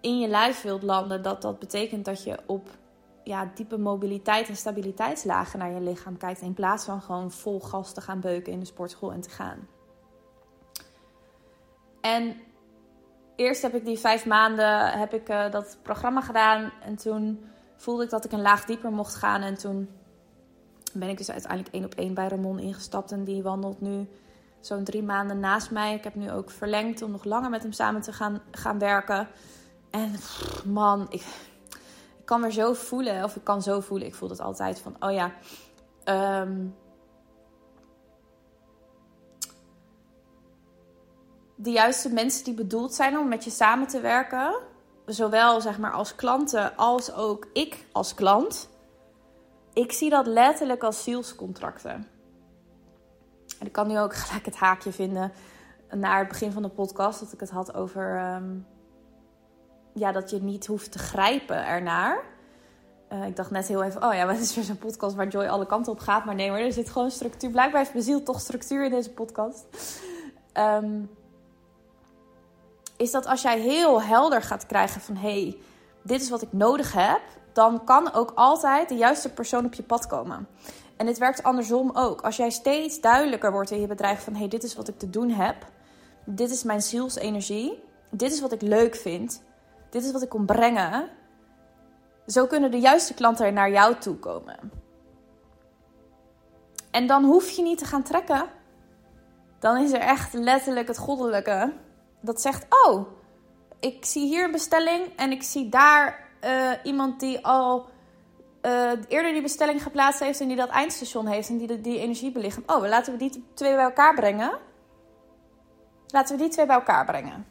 in 0.00 0.18
je 0.18 0.28
lijf 0.28 0.62
wilt 0.62 0.82
landen, 0.82 1.22
dat 1.22 1.42
dat 1.42 1.58
betekent 1.58 2.04
dat 2.04 2.24
je 2.24 2.38
op 2.46 2.68
ja, 3.24 3.50
diepe 3.54 3.78
mobiliteit 3.78 4.48
en 4.48 4.56
stabiliteitslagen 4.56 5.58
naar 5.58 5.72
je 5.72 5.80
lichaam 5.80 6.16
kijkt. 6.16 6.40
In 6.40 6.54
plaats 6.54 6.84
van 6.84 7.02
gewoon 7.02 7.30
vol 7.30 7.60
gas 7.60 7.92
te 7.92 8.00
gaan 8.00 8.20
beuken 8.20 8.52
in 8.52 8.60
de 8.60 8.66
sportschool 8.66 9.12
en 9.12 9.20
te 9.20 9.30
gaan. 9.30 9.68
En 12.00 12.36
eerst 13.36 13.62
heb 13.62 13.74
ik 13.74 13.84
die 13.84 13.98
vijf 13.98 14.26
maanden 14.26 14.98
heb 14.98 15.14
ik, 15.14 15.28
uh, 15.28 15.50
dat 15.50 15.78
programma 15.82 16.20
gedaan. 16.20 16.72
En 16.82 16.96
toen 16.96 17.44
voelde 17.80 18.04
ik 18.04 18.10
dat 18.10 18.24
ik 18.24 18.32
een 18.32 18.42
laag 18.42 18.64
dieper 18.64 18.92
mocht 18.92 19.14
gaan. 19.14 19.42
En 19.42 19.54
toen 19.54 19.88
ben 20.92 21.08
ik 21.08 21.18
dus 21.18 21.30
uiteindelijk 21.30 21.74
één 21.74 21.84
op 21.84 21.94
één 21.94 22.14
bij 22.14 22.28
Ramon 22.28 22.58
ingestapt. 22.58 23.12
En 23.12 23.24
die 23.24 23.42
wandelt 23.42 23.80
nu 23.80 24.08
zo'n 24.60 24.84
drie 24.84 25.02
maanden 25.02 25.40
naast 25.40 25.70
mij. 25.70 25.94
Ik 25.94 26.04
heb 26.04 26.14
nu 26.14 26.30
ook 26.30 26.50
verlengd 26.50 27.02
om 27.02 27.10
nog 27.10 27.24
langer 27.24 27.50
met 27.50 27.62
hem 27.62 27.72
samen 27.72 28.00
te 28.00 28.12
gaan, 28.12 28.42
gaan 28.50 28.78
werken. 28.78 29.28
En 29.90 30.14
man, 30.64 31.06
ik, 31.10 31.24
ik 32.18 32.24
kan 32.24 32.40
weer 32.40 32.50
zo 32.50 32.72
voelen, 32.72 33.24
of 33.24 33.36
ik 33.36 33.44
kan 33.44 33.62
zo 33.62 33.80
voelen, 33.80 34.06
ik 34.06 34.14
voel 34.14 34.28
dat 34.28 34.40
altijd 34.40 34.80
van, 34.80 34.96
oh 34.98 35.12
ja, 35.12 35.32
um, 36.40 36.74
de 41.54 41.70
juiste 41.70 42.12
mensen 42.12 42.44
die 42.44 42.54
bedoeld 42.54 42.94
zijn 42.94 43.18
om 43.18 43.28
met 43.28 43.44
je 43.44 43.50
samen 43.50 43.86
te 43.86 44.00
werken, 44.00 44.54
zowel 45.06 45.60
zeg 45.60 45.78
maar 45.78 45.92
als 45.92 46.14
klanten 46.14 46.76
als 46.76 47.12
ook 47.14 47.48
ik 47.52 47.86
als 47.92 48.14
klant, 48.14 48.68
ik 49.72 49.92
zie 49.92 50.10
dat 50.10 50.26
letterlijk 50.26 50.82
als 50.82 51.02
zielscontracten. 51.02 52.06
En 53.58 53.66
ik 53.66 53.72
kan 53.72 53.86
nu 53.86 53.98
ook 53.98 54.14
gelijk 54.22 54.44
het 54.44 54.56
haakje 54.56 54.92
vinden 54.92 55.32
naar 55.90 56.18
het 56.18 56.28
begin 56.28 56.52
van 56.52 56.62
de 56.62 56.68
podcast 56.68 57.20
dat 57.20 57.32
ik 57.32 57.40
het 57.40 57.50
had 57.50 57.74
over 57.74 58.34
um, 58.34 58.66
ja, 59.94 60.12
dat 60.12 60.30
je 60.30 60.42
niet 60.42 60.66
hoeft 60.66 60.92
te 60.92 60.98
grijpen 60.98 61.66
ernaar. 61.66 62.22
Uh, 63.12 63.26
ik 63.26 63.36
dacht 63.36 63.50
net 63.50 63.66
heel 63.66 63.82
even, 63.82 64.04
oh 64.04 64.14
ja, 64.14 64.26
wat 64.32 64.38
is 64.38 64.54
weer 64.54 64.64
zo'n 64.64 64.78
podcast 64.78 65.14
waar 65.14 65.28
Joy 65.28 65.46
alle 65.46 65.66
kanten 65.66 65.92
op 65.92 65.98
gaat. 65.98 66.24
Maar 66.24 66.34
nee, 66.34 66.50
maar 66.50 66.60
er 66.60 66.72
zit 66.72 66.90
gewoon 66.90 67.10
structuur. 67.10 67.50
Blijkbaar 67.50 67.80
heeft 67.80 67.92
bezield 67.92 68.24
toch 68.24 68.40
structuur 68.40 68.84
in 68.84 68.90
deze 68.90 69.10
podcast. 69.10 69.66
Um, 70.54 71.10
is 73.00 73.10
dat 73.10 73.26
als 73.26 73.42
jij 73.42 73.60
heel 73.60 74.02
helder 74.02 74.42
gaat 74.42 74.66
krijgen 74.66 75.00
van 75.00 75.16
hé, 75.16 75.42
hey, 75.42 75.58
dit 76.02 76.20
is 76.20 76.30
wat 76.30 76.42
ik 76.42 76.52
nodig 76.52 76.92
heb, 76.92 77.20
dan 77.52 77.84
kan 77.84 78.12
ook 78.12 78.32
altijd 78.34 78.88
de 78.88 78.94
juiste 78.94 79.32
persoon 79.32 79.64
op 79.64 79.74
je 79.74 79.82
pad 79.82 80.06
komen. 80.06 80.48
En 80.96 81.06
dit 81.06 81.18
werkt 81.18 81.42
andersom 81.42 81.90
ook. 81.94 82.20
Als 82.20 82.36
jij 82.36 82.50
steeds 82.50 83.00
duidelijker 83.00 83.52
wordt 83.52 83.70
in 83.70 83.80
je 83.80 83.86
bedrijf 83.86 84.24
van 84.24 84.32
hé, 84.32 84.38
hey, 84.38 84.48
dit 84.48 84.62
is 84.62 84.74
wat 84.74 84.88
ik 84.88 84.98
te 84.98 85.10
doen 85.10 85.30
heb, 85.30 85.56
dit 86.24 86.50
is 86.50 86.62
mijn 86.62 86.82
zielsenergie, 86.82 87.82
dit 88.10 88.32
is 88.32 88.40
wat 88.40 88.52
ik 88.52 88.62
leuk 88.62 88.96
vind, 88.96 89.42
dit 89.90 90.04
is 90.04 90.12
wat 90.12 90.22
ik 90.22 90.28
kon 90.28 90.46
brengen, 90.46 91.08
zo 92.26 92.46
kunnen 92.46 92.70
de 92.70 92.80
juiste 92.80 93.14
klanten 93.14 93.54
naar 93.54 93.70
jou 93.70 93.94
toe 93.98 94.16
komen. 94.16 94.58
En 96.90 97.06
dan 97.06 97.24
hoef 97.24 97.50
je 97.50 97.62
niet 97.62 97.78
te 97.78 97.84
gaan 97.84 98.02
trekken. 98.02 98.44
Dan 99.58 99.76
is 99.76 99.92
er 99.92 100.00
echt 100.00 100.32
letterlijk 100.32 100.88
het 100.88 100.98
goddelijke 100.98 101.72
dat 102.20 102.40
zegt: 102.40 102.66
Oh, 102.84 103.06
ik 103.80 104.04
zie 104.04 104.26
hier 104.26 104.44
een 104.44 104.50
bestelling 104.50 105.16
en 105.16 105.30
ik 105.30 105.42
zie 105.42 105.68
daar 105.68 106.28
uh, 106.44 106.70
iemand 106.82 107.20
die 107.20 107.46
al 107.46 107.88
uh, 108.62 108.92
eerder 109.08 109.32
die 109.32 109.42
bestelling 109.42 109.82
geplaatst 109.82 110.20
heeft 110.20 110.40
en 110.40 110.48
die 110.48 110.56
dat 110.56 110.68
eindstation 110.68 111.26
heeft 111.26 111.48
en 111.48 111.58
die 111.58 111.80
die 111.80 111.98
energie 111.98 112.32
belichaam. 112.32 112.62
Oh, 112.66 112.88
laten 112.88 113.12
we 113.12 113.18
die 113.18 113.44
twee 113.54 113.74
bij 113.74 113.84
elkaar 113.84 114.14
brengen. 114.14 114.58
Laten 116.06 116.36
we 116.36 116.42
die 116.42 116.50
twee 116.52 116.66
bij 116.66 116.74
elkaar 116.74 117.04
brengen. 117.04 117.46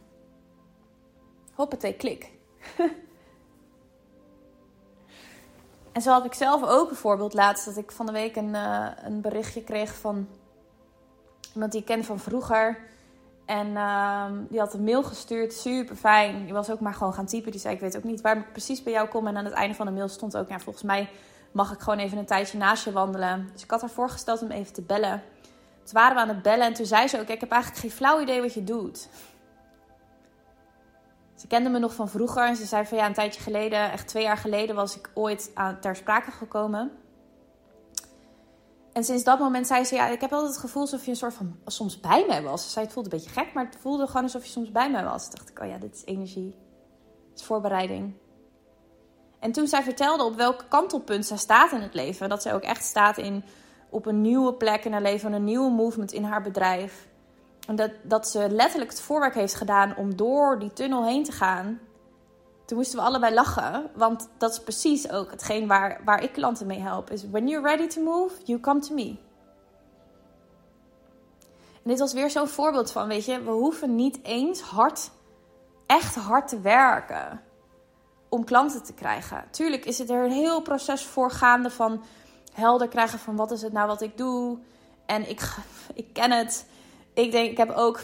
Hoppatee, 1.53 1.93
klik. 1.93 2.31
en 5.93 6.01
zo 6.01 6.11
had 6.11 6.25
ik 6.25 6.33
zelf 6.33 6.63
ook 6.63 6.87
bijvoorbeeld 6.87 7.33
laatst 7.33 7.65
dat 7.65 7.77
ik 7.77 7.91
van 7.91 8.05
de 8.05 8.11
week 8.11 8.35
een, 8.35 8.53
uh, 8.53 8.87
een 8.95 9.21
berichtje 9.21 9.63
kreeg 9.63 9.95
van 9.95 10.27
iemand 11.53 11.71
die 11.71 11.81
ik 11.81 11.87
ken 11.87 12.03
van 12.03 12.19
vroeger. 12.19 12.87
En 13.49 13.67
uh, 13.67 14.25
die 14.49 14.59
had 14.59 14.73
een 14.73 14.83
mail 14.83 15.03
gestuurd, 15.03 15.53
super 15.53 15.95
fijn. 15.95 16.43
Die 16.43 16.53
was 16.53 16.69
ook 16.69 16.79
maar 16.79 16.93
gewoon 16.93 17.13
gaan 17.13 17.25
typen. 17.25 17.51
Die 17.51 17.59
zei: 17.59 17.73
Ik 17.73 17.79
weet 17.79 17.97
ook 17.97 18.03
niet 18.03 18.21
waar 18.21 18.37
ik 18.37 18.51
precies 18.51 18.83
bij 18.83 18.93
jou 18.93 19.07
kom. 19.07 19.27
En 19.27 19.37
aan 19.37 19.45
het 19.45 19.53
einde 19.53 19.75
van 19.75 19.85
de 19.85 19.91
mail 19.91 20.07
stond 20.07 20.37
ook: 20.37 20.49
ja, 20.49 20.59
Volgens 20.59 20.83
mij 20.83 21.09
mag 21.51 21.73
ik 21.73 21.79
gewoon 21.79 21.99
even 21.99 22.17
een 22.17 22.25
tijdje 22.25 22.57
naast 22.57 22.85
je 22.85 22.91
wandelen. 22.91 23.49
Dus 23.53 23.63
ik 23.63 23.71
had 23.71 23.81
haar 23.81 23.89
voorgesteld 23.89 24.41
om 24.41 24.51
even 24.51 24.73
te 24.73 24.81
bellen. 24.81 25.23
Toen 25.83 25.93
waren 25.93 26.15
we 26.15 26.21
aan 26.21 26.27
het 26.27 26.41
bellen 26.41 26.65
en 26.65 26.73
toen 26.73 26.85
zei 26.85 27.07
ze 27.07 27.19
ook: 27.19 27.27
Ik 27.27 27.39
heb 27.39 27.51
eigenlijk 27.51 27.81
geen 27.81 27.91
flauw 27.91 28.21
idee 28.21 28.41
wat 28.41 28.53
je 28.53 28.63
doet. 28.63 29.09
Ze 31.35 31.47
kende 31.47 31.69
me 31.69 31.79
nog 31.79 31.93
van 31.93 32.09
vroeger 32.09 32.45
en 32.45 32.55
ze 32.55 32.65
zei 32.65 32.85
van 32.85 32.97
ja, 32.97 33.05
een 33.05 33.13
tijdje 33.13 33.41
geleden, 33.41 33.91
echt 33.91 34.07
twee 34.07 34.23
jaar 34.23 34.37
geleden, 34.37 34.75
was 34.75 34.97
ik 34.97 35.09
ooit 35.13 35.51
aan, 35.53 35.79
ter 35.79 35.95
sprake 35.95 36.31
gekomen. 36.31 36.91
En 38.93 39.03
sinds 39.03 39.23
dat 39.23 39.39
moment 39.39 39.67
zei 39.67 39.83
ze, 39.83 39.95
ja, 39.95 40.07
ik 40.07 40.21
heb 40.21 40.33
altijd 40.33 40.51
het 40.51 40.61
gevoel 40.61 40.81
alsof 40.81 41.03
je 41.03 41.09
een 41.09 41.17
soort 41.17 41.33
van 41.33 41.55
soms 41.65 41.99
bij 41.99 42.25
mij 42.27 42.43
was. 42.43 42.63
Ze 42.63 42.69
zei, 42.69 42.85
het 42.85 42.93
voelde 42.93 43.09
een 43.11 43.17
beetje 43.17 43.41
gek, 43.41 43.53
maar 43.53 43.65
het 43.65 43.77
voelde 43.81 44.07
gewoon 44.07 44.23
alsof 44.23 44.43
je 44.43 44.51
soms 44.51 44.71
bij 44.71 44.91
mij 44.91 45.03
was. 45.03 45.23
Toen 45.23 45.35
dacht 45.35 45.49
ik, 45.49 45.59
oh 45.59 45.67
ja, 45.67 45.77
dit 45.77 45.95
is 45.95 46.05
energie. 46.05 46.55
Dit 47.29 47.39
is 47.39 47.43
voorbereiding. 47.43 48.13
En 49.39 49.51
toen 49.51 49.67
zij 49.67 49.83
vertelde 49.83 50.23
op 50.23 50.35
welk 50.35 50.65
kantelpunt 50.69 51.25
zij 51.25 51.37
staat 51.37 51.71
in 51.71 51.81
het 51.81 51.93
leven. 51.93 52.29
Dat 52.29 52.41
zij 52.41 52.53
ook 52.53 52.61
echt 52.61 52.83
staat 52.83 53.17
in, 53.17 53.43
op 53.89 54.05
een 54.05 54.21
nieuwe 54.21 54.53
plek 54.53 54.85
in 54.85 54.91
haar 54.91 55.01
leven, 55.01 55.33
een 55.33 55.43
nieuwe 55.43 55.71
movement 55.71 56.11
in 56.11 56.23
haar 56.23 56.41
bedrijf. 56.41 57.07
En 57.67 57.75
dat, 57.75 57.91
dat 58.03 58.29
ze 58.29 58.49
letterlijk 58.49 58.91
het 58.91 59.01
voorwerk 59.01 59.33
heeft 59.33 59.55
gedaan 59.55 59.95
om 59.95 60.15
door 60.15 60.59
die 60.59 60.73
tunnel 60.73 61.05
heen 61.05 61.23
te 61.23 61.31
gaan. 61.31 61.79
Toen 62.69 62.77
moesten 62.77 62.99
we 62.99 63.05
allebei 63.05 63.33
lachen. 63.33 63.89
Want 63.93 64.29
dat 64.37 64.51
is 64.51 64.59
precies 64.59 65.11
ook 65.11 65.31
hetgeen 65.31 65.67
waar, 65.67 66.01
waar 66.05 66.23
ik 66.23 66.31
klanten 66.31 66.67
mee 66.67 66.79
help. 66.79 67.11
Is 67.11 67.29
when 67.29 67.47
you're 67.47 67.67
ready 67.67 67.87
to 67.87 68.01
move, 68.01 68.33
you 68.43 68.59
come 68.59 68.79
to 68.79 68.93
me. 68.93 69.15
En 71.73 71.83
dit 71.83 71.99
was 71.99 72.13
weer 72.13 72.29
zo'n 72.29 72.47
voorbeeld 72.47 72.91
van, 72.91 73.07
weet 73.07 73.25
je, 73.25 73.43
we 73.43 73.51
hoeven 73.51 73.95
niet 73.95 74.19
eens 74.23 74.61
hard, 74.61 75.11
echt 75.85 76.15
hard 76.15 76.47
te 76.47 76.59
werken 76.61 77.41
om 78.27 78.43
klanten 78.43 78.83
te 78.83 78.93
krijgen. 78.93 79.43
Tuurlijk 79.51 79.85
is 79.85 79.97
het 79.97 80.09
er 80.09 80.23
een 80.23 80.31
heel 80.31 80.61
proces 80.61 81.03
voorgaande 81.03 81.69
van 81.69 82.03
helder 82.53 82.87
krijgen 82.87 83.19
van 83.19 83.35
wat 83.35 83.51
is 83.51 83.61
het 83.61 83.73
nou 83.73 83.87
wat 83.87 84.01
ik 84.01 84.17
doe. 84.17 84.57
En 85.05 85.29
ik, 85.29 85.55
ik 85.93 86.13
ken 86.13 86.31
het. 86.31 86.65
Ik 87.13 87.31
denk, 87.31 87.51
ik 87.51 87.57
heb 87.57 87.71
ook 87.71 87.99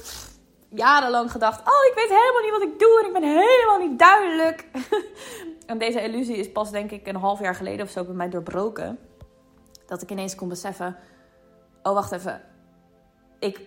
jarenlang 0.77 1.31
gedacht: 1.31 1.59
Oh, 1.59 1.85
ik 1.89 1.93
weet 1.95 2.09
helemaal 2.09 2.41
niet 2.41 2.51
wat 2.51 2.73
ik 2.73 2.79
doe 2.79 2.99
en 2.99 3.07
ik 3.07 3.13
ben 3.13 3.23
helemaal 3.23 3.87
niet 3.87 3.99
duidelijk. 3.99 4.67
en 5.65 5.77
deze 5.77 6.01
illusie 6.01 6.37
is 6.37 6.51
pas, 6.51 6.71
denk 6.71 6.91
ik, 6.91 7.07
een 7.07 7.15
half 7.15 7.39
jaar 7.39 7.55
geleden 7.55 7.85
of 7.85 7.91
zo 7.91 8.03
bij 8.03 8.13
mij 8.13 8.29
doorbroken. 8.29 8.99
Dat 9.85 10.01
ik 10.01 10.11
ineens 10.11 10.35
kon 10.35 10.49
beseffen: 10.49 10.97
Oh, 11.83 11.93
wacht 11.93 12.11
even. 12.11 12.41
Ik, 13.39 13.59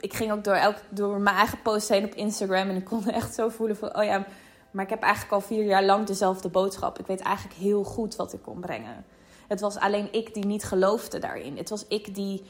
ik 0.00 0.14
ging 0.14 0.32
ook 0.32 0.44
door, 0.44 0.54
elk, 0.54 0.76
door 0.88 1.20
mijn 1.20 1.36
eigen 1.36 1.62
post 1.62 1.88
heen 1.88 2.04
op 2.04 2.14
Instagram 2.14 2.68
en 2.68 2.76
ik 2.76 2.84
kon 2.84 3.08
echt 3.20 3.34
zo 3.34 3.48
voelen: 3.48 3.76
van, 3.76 3.96
Oh 3.96 4.04
ja, 4.04 4.26
maar 4.70 4.84
ik 4.84 4.90
heb 4.90 5.02
eigenlijk 5.02 5.32
al 5.32 5.40
vier 5.40 5.64
jaar 5.64 5.84
lang 5.84 6.06
dezelfde 6.06 6.48
boodschap. 6.48 6.98
Ik 6.98 7.06
weet 7.06 7.20
eigenlijk 7.20 7.56
heel 7.56 7.84
goed 7.84 8.16
wat 8.16 8.32
ik 8.32 8.42
kon 8.42 8.60
brengen. 8.60 9.04
Het 9.48 9.60
was 9.60 9.76
alleen 9.76 10.12
ik 10.12 10.34
die 10.34 10.46
niet 10.46 10.64
geloofde 10.64 11.18
daarin. 11.18 11.56
Het 11.56 11.70
was 11.70 11.86
ik 11.88 12.14
die 12.14 12.44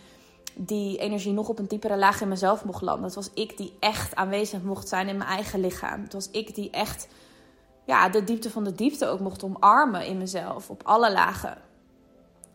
die 0.55 0.99
energie 0.99 1.33
nog 1.33 1.49
op 1.49 1.59
een 1.59 1.69
diepere 1.69 1.97
laag 1.97 2.21
in 2.21 2.29
mezelf 2.29 2.65
mocht 2.65 2.83
landen. 2.83 3.05
Het 3.05 3.15
was 3.15 3.31
ik 3.35 3.57
die 3.57 3.77
echt 3.81 4.15
aanwezig 4.15 4.63
mocht 4.63 4.89
zijn 4.89 5.09
in 5.09 5.17
mijn 5.17 5.31
eigen 5.31 5.61
lichaam. 5.61 6.03
Het 6.03 6.13
was 6.13 6.31
ik 6.31 6.55
die 6.55 6.71
echt 6.71 7.09
ja, 7.85 8.09
de 8.09 8.25
diepte 8.25 8.51
van 8.51 8.65
de 8.65 8.73
diepte 8.73 9.07
ook 9.07 9.21
mocht 9.21 9.45
omarmen 9.45 10.07
in 10.07 10.19
mezelf. 10.19 10.71
Op 10.71 10.83
alle 10.85 11.13
lagen. 11.13 11.59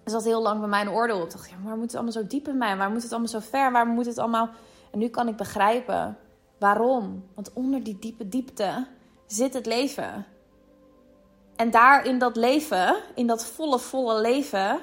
Er 0.03 0.11
zat 0.11 0.23
heel 0.23 0.41
lang 0.41 0.59
bij 0.59 0.69
mijn 0.69 0.89
oordeel. 0.89 1.23
Ik 1.23 1.31
dacht, 1.31 1.49
ja, 1.49 1.55
waar 1.63 1.75
moet 1.75 1.85
het 1.85 1.95
allemaal 1.95 2.11
zo 2.11 2.27
diep 2.27 2.47
in 2.47 2.57
mij? 2.57 2.77
Waar 2.77 2.91
moet 2.91 3.03
het 3.03 3.11
allemaal 3.11 3.29
zo 3.29 3.39
ver? 3.39 3.71
Waar 3.71 3.87
moet 3.87 4.05
het 4.05 4.17
allemaal... 4.17 4.49
En 4.91 4.99
nu 4.99 5.07
kan 5.07 5.27
ik 5.27 5.35
begrijpen 5.35 6.17
waarom. 6.59 7.23
Want 7.33 7.53
onder 7.53 7.83
die 7.83 7.99
diepe 7.99 8.29
diepte 8.29 8.87
zit 9.25 9.53
het 9.53 9.65
leven. 9.65 10.25
En 11.55 11.71
daar 11.71 12.05
in 12.05 12.19
dat 12.19 12.35
leven, 12.35 12.95
in 13.15 13.27
dat 13.27 13.45
volle, 13.45 13.79
volle 13.79 14.21
leven, 14.21 14.79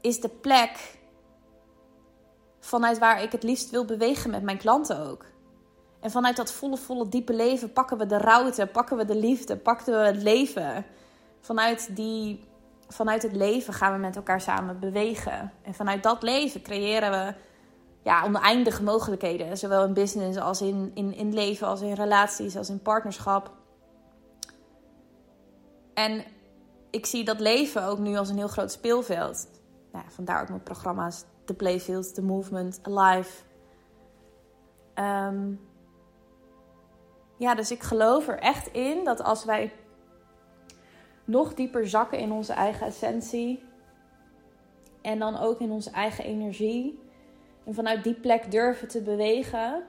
is 0.00 0.20
de 0.20 0.28
plek 0.28 0.98
vanuit 2.60 2.98
waar 2.98 3.22
ik 3.22 3.32
het 3.32 3.42
liefst 3.42 3.70
wil 3.70 3.84
bewegen 3.84 4.30
met 4.30 4.42
mijn 4.42 4.58
klanten 4.58 5.08
ook. 5.08 5.24
En 6.00 6.10
vanuit 6.10 6.36
dat 6.36 6.52
volle, 6.52 6.76
volle, 6.76 7.08
diepe 7.08 7.32
leven 7.32 7.72
pakken 7.72 7.98
we 7.98 8.06
de 8.06 8.18
rouwte, 8.18 8.66
pakken 8.66 8.96
we 8.96 9.04
de 9.04 9.16
liefde, 9.16 9.56
pakken 9.56 9.92
we 9.92 10.06
het 10.06 10.22
leven. 10.22 10.84
Vanuit, 11.40 11.96
die, 11.96 12.44
vanuit 12.88 13.22
het 13.22 13.36
leven 13.36 13.74
gaan 13.74 13.92
we 13.92 13.98
met 13.98 14.16
elkaar 14.16 14.40
samen 14.40 14.78
bewegen. 14.78 15.52
En 15.62 15.74
vanuit 15.74 16.02
dat 16.02 16.22
leven 16.22 16.62
creëren 16.62 17.10
we 17.10 17.34
ja, 18.02 18.24
oneindige 18.24 18.82
mogelijkheden. 18.82 19.58
Zowel 19.58 19.84
in 19.84 19.92
business 19.92 20.38
als 20.38 20.60
in, 20.60 20.90
in, 20.94 21.14
in 21.14 21.34
leven, 21.34 21.66
als 21.66 21.80
in 21.80 21.92
relaties, 21.92 22.56
als 22.56 22.68
in 22.68 22.82
partnerschap. 22.82 23.50
En 25.94 26.24
ik 26.90 27.06
zie 27.06 27.24
dat 27.24 27.40
leven 27.40 27.84
ook 27.84 27.98
nu 27.98 28.16
als 28.16 28.28
een 28.28 28.36
heel 28.36 28.48
groot 28.48 28.72
speelveld. 28.72 29.46
Nou, 29.92 30.04
vandaar 30.08 30.42
ook 30.42 30.48
mijn 30.48 30.62
programma's 30.62 31.24
The 31.44 31.54
Playfield, 31.54 32.14
The 32.14 32.22
Movement, 32.22 32.80
Alive. 32.82 33.42
Um, 34.94 35.60
ja, 37.36 37.54
dus 37.54 37.70
ik 37.70 37.82
geloof 37.82 38.28
er 38.28 38.38
echt 38.38 38.66
in 38.66 39.04
dat 39.04 39.22
als 39.22 39.44
wij 39.44 39.72
nog 41.24 41.54
dieper 41.54 41.88
zakken 41.88 42.18
in 42.18 42.32
onze 42.32 42.52
eigen 42.52 42.86
essentie 42.86 43.62
en 45.02 45.18
dan 45.18 45.36
ook 45.36 45.60
in 45.60 45.70
onze 45.70 45.90
eigen 45.90 46.24
energie 46.24 47.00
en 47.64 47.74
vanuit 47.74 48.04
die 48.04 48.14
plek 48.14 48.50
durven 48.50 48.88
te 48.88 49.02
bewegen, 49.02 49.84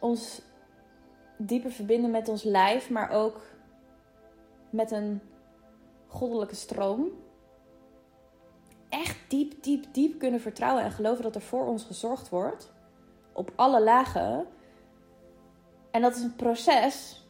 ons 0.00 0.42
dieper 1.38 1.70
verbinden 1.70 2.10
met 2.10 2.28
ons 2.28 2.42
lijf, 2.42 2.90
maar 2.90 3.10
ook 3.10 3.40
met 4.70 4.90
een 4.90 5.20
goddelijke 6.06 6.54
stroom 6.54 7.08
echt 8.88 9.18
diep, 9.28 9.62
diep, 9.62 9.84
diep 9.92 10.18
kunnen 10.18 10.40
vertrouwen 10.40 10.84
en 10.84 10.90
geloven 10.90 11.22
dat 11.22 11.34
er 11.34 11.40
voor 11.40 11.66
ons 11.66 11.84
gezorgd 11.84 12.28
wordt. 12.28 12.72
Op 13.32 13.52
alle 13.54 13.82
lagen. 13.82 14.46
En 15.90 16.02
dat 16.02 16.16
is 16.16 16.22
een 16.22 16.36
proces. 16.36 17.26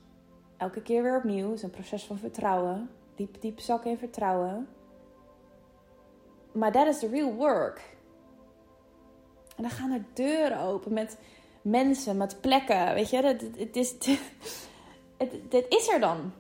Elke 0.57 0.83
keer 0.83 1.03
weer 1.03 1.17
opnieuw. 1.17 1.47
Het 1.47 1.57
is 1.57 1.63
een 1.63 1.71
proces 1.71 2.05
van 2.05 2.19
vertrouwen. 2.19 2.91
Diep, 3.15 3.41
diep 3.41 3.61
zakken 3.61 3.91
in 3.91 3.99
vertrouwen. 3.99 4.69
Maar 6.53 6.73
dat 6.73 6.87
is 6.87 6.99
the 6.99 7.09
real 7.09 7.33
work. 7.33 7.97
En 9.57 9.63
dan 9.63 9.71
gaan 9.71 9.91
er 9.91 10.05
deuren 10.13 10.61
open 10.61 10.93
met 10.93 11.19
mensen, 11.63 12.17
met 12.17 12.41
plekken. 12.41 12.95
Weet 12.95 13.11
je, 13.11 13.17
het, 13.57 13.77
is, 13.77 13.95
het, 15.19 15.51
dit 15.51 15.67
is 15.69 15.89
er 15.89 16.01
dan. 16.01 16.33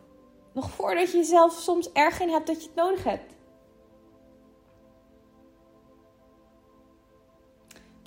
Nog 0.52 0.70
voordat 0.70 1.12
je 1.12 1.24
zelf 1.24 1.52
soms 1.52 1.92
erg 1.92 2.20
in 2.20 2.28
hebt 2.28 2.46
dat 2.46 2.62
je 2.62 2.66
het 2.66 2.76
nodig 2.76 3.04
hebt. 3.04 3.32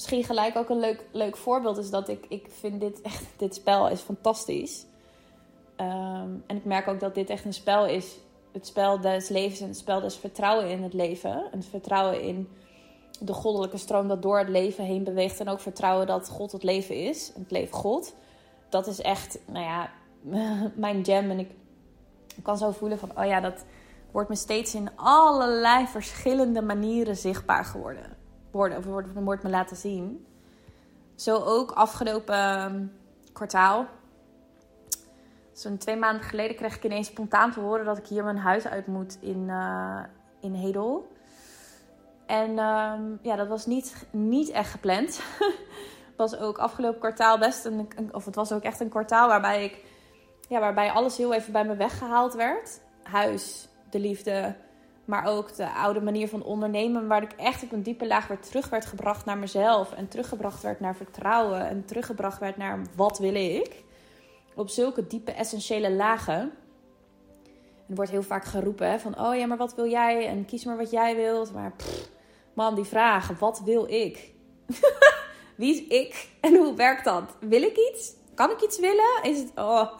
Misschien 0.10 0.36
gelijk 0.36 0.58
ook 0.58 0.70
een 0.70 0.80
leuk, 0.80 1.06
leuk 1.12 1.38
voorbeeld 1.38 1.78
is 1.78 1.90
dat 1.90 2.10
ik, 2.10 2.26
ik 2.30 2.48
vind 2.60 2.82
dit 2.82 3.02
echt, 3.02 3.26
dit 3.38 3.56
spel 3.56 3.90
is 3.90 4.02
fantastisch. 4.02 4.86
Um, 5.78 6.44
en 6.48 6.56
ik 6.56 6.66
merk 6.66 6.88
ook 6.88 7.00
dat 7.00 7.16
dit 7.16 7.30
echt 7.30 7.46
een 7.46 7.54
spel 7.54 7.86
is. 7.86 8.18
Het 8.52 8.68
spel 8.68 9.02
des 9.02 9.30
levens 9.30 9.60
en 9.60 9.68
het 9.68 9.78
spel 9.78 10.02
des 10.02 10.16
vertrouwen 10.16 10.70
in 10.70 10.84
het 10.84 10.94
leven. 10.94 11.52
En 11.52 11.64
vertrouwen 11.64 12.22
in 12.22 12.50
de 13.20 13.34
goddelijke 13.34 13.78
stroom 13.78 14.08
dat 14.08 14.22
door 14.22 14.38
het 14.38 14.50
leven 14.50 14.84
heen 14.84 15.04
beweegt. 15.04 15.40
En 15.40 15.50
ook 15.50 15.60
vertrouwen 15.60 16.08
dat 16.08 16.30
God 16.30 16.52
het 16.52 16.64
leven 16.64 16.96
is. 16.96 17.32
Het 17.38 17.52
leven 17.52 17.76
God. 17.76 18.16
Dat 18.70 18.88
is 18.88 19.02
echt, 19.02 19.40
nou 19.46 19.66
ja, 19.66 19.92
mijn 20.76 21.02
jam. 21.02 21.30
En 21.30 21.40
ik 21.40 21.50
kan 22.44 22.58
zo 22.58 22.72
voelen 22.72 23.00
van, 23.00 23.12
oh 23.18 23.26
ja, 23.26 23.40
dat 23.40 23.66
wordt 24.12 24.30
me 24.30 24.36
steeds 24.36 24.76
in 24.76 24.90
allerlei 24.96 25.88
verschillende 25.88 26.62
manieren 26.62 27.16
zichtbaar 27.16 27.66
geworden 27.66 28.19
worden, 28.52 28.78
of 28.78 28.86
wordt, 28.86 29.08
wordt 29.14 29.44
me 29.44 29.50
laten 29.50 29.78
zien. 29.78 30.26
Zo 31.16 31.36
ook 31.36 31.72
afgelopen 31.72 32.36
ehm, 32.36 32.86
kwartaal. 33.34 33.86
Zo'n 35.52 35.78
twee 35.78 35.96
maanden 35.96 36.24
geleden 36.24 36.56
kreeg 36.56 36.76
ik 36.76 36.84
ineens 36.84 37.08
spontaan 37.08 37.52
te 37.52 37.60
horen 37.60 37.86
dat 37.86 37.98
ik 37.98 38.06
hier 38.06 38.24
mijn 38.24 38.38
huis 38.38 38.68
uit 38.68 38.88
moet 38.88 39.18
in, 39.22 39.48
uh, 39.48 40.04
in 40.40 40.54
Hedel. 40.54 41.12
En 42.26 42.60
ehm, 42.60 43.02
ja, 43.22 43.36
dat 43.36 43.48
was 43.48 43.66
niet, 43.66 44.08
niet 44.12 44.50
echt 44.50 44.72
gepland. 44.72 45.22
was 46.18 46.38
ook 46.38 46.58
afgelopen 46.58 47.00
kwartaal 47.00 47.38
best 47.38 47.66
een, 47.66 47.88
Of 48.12 48.26
het 48.26 48.36
was 48.36 48.52
ook 48.52 48.64
echt 48.64 48.80
een 48.80 48.90
kwartaal 48.90 49.28
waarbij 49.28 49.64
ik. 49.64 49.84
Ja, 50.50 50.60
waarbij 50.60 50.92
alles 50.92 51.18
heel 51.18 51.34
even 51.34 51.52
bij 51.52 51.66
me 51.66 51.76
weggehaald 51.76 52.34
werd. 52.34 52.82
Huis, 53.04 53.68
de 53.90 54.00
liefde, 54.00 54.56
maar 55.10 55.26
ook 55.26 55.56
de 55.56 55.70
oude 55.70 56.02
manier 56.02 56.28
van 56.28 56.44
ondernemen, 56.44 57.08
waar 57.08 57.24
ik 57.24 57.32
echt 57.32 57.64
op 57.64 57.72
een 57.72 57.84
diepe 57.84 58.08
laag 58.08 58.28
weer 58.28 58.40
terug 58.40 58.70
werd 58.70 58.86
gebracht 58.86 59.26
naar 59.26 59.38
mezelf. 59.38 59.92
En 59.94 60.08
teruggebracht 60.08 60.62
werd 60.62 60.80
naar 60.80 60.96
vertrouwen. 60.96 61.68
En 61.68 61.86
teruggebracht 61.86 62.40
werd 62.40 62.58
naar 62.58 62.82
wat 62.96 63.20
wil 63.20 63.36
ik. 63.36 63.84
op 64.56 64.70
zulke 64.70 65.08
diepe 65.08 65.32
essentiële 65.32 65.92
lagen. 65.92 66.40
En 66.40 66.52
er 67.90 67.96
wordt 67.96 68.12
heel 68.12 68.24
vaak 68.24 68.46
geroepen 68.46 69.00
van, 69.00 69.20
oh 69.20 69.36
ja, 69.36 69.46
maar 69.46 69.58
wat 69.58 69.76
wil 69.76 69.88
jij? 69.88 70.28
En 70.28 70.46
kies 70.46 70.66
maar 70.66 70.78
wat 70.78 70.92
jij 70.92 71.16
wilt. 71.16 71.54
Maar 71.54 71.72
man, 72.54 72.76
die 72.76 72.84
vraag, 72.84 73.40
wat 73.40 73.62
wil 73.66 73.86
ik? 73.88 74.34
Wie 75.56 75.74
is 75.74 75.88
ik? 75.88 76.30
En 76.42 76.56
hoe 76.56 76.76
werkt 76.76 77.04
dat? 77.04 77.36
Wil 77.40 77.62
ik 77.62 77.78
iets? 77.92 78.14
Kan 78.34 78.52
ik 78.52 78.62
iets 78.62 78.80
willen? 78.80 79.20
Is 79.24 79.40
het, 79.40 79.52
oh, 79.56 80.00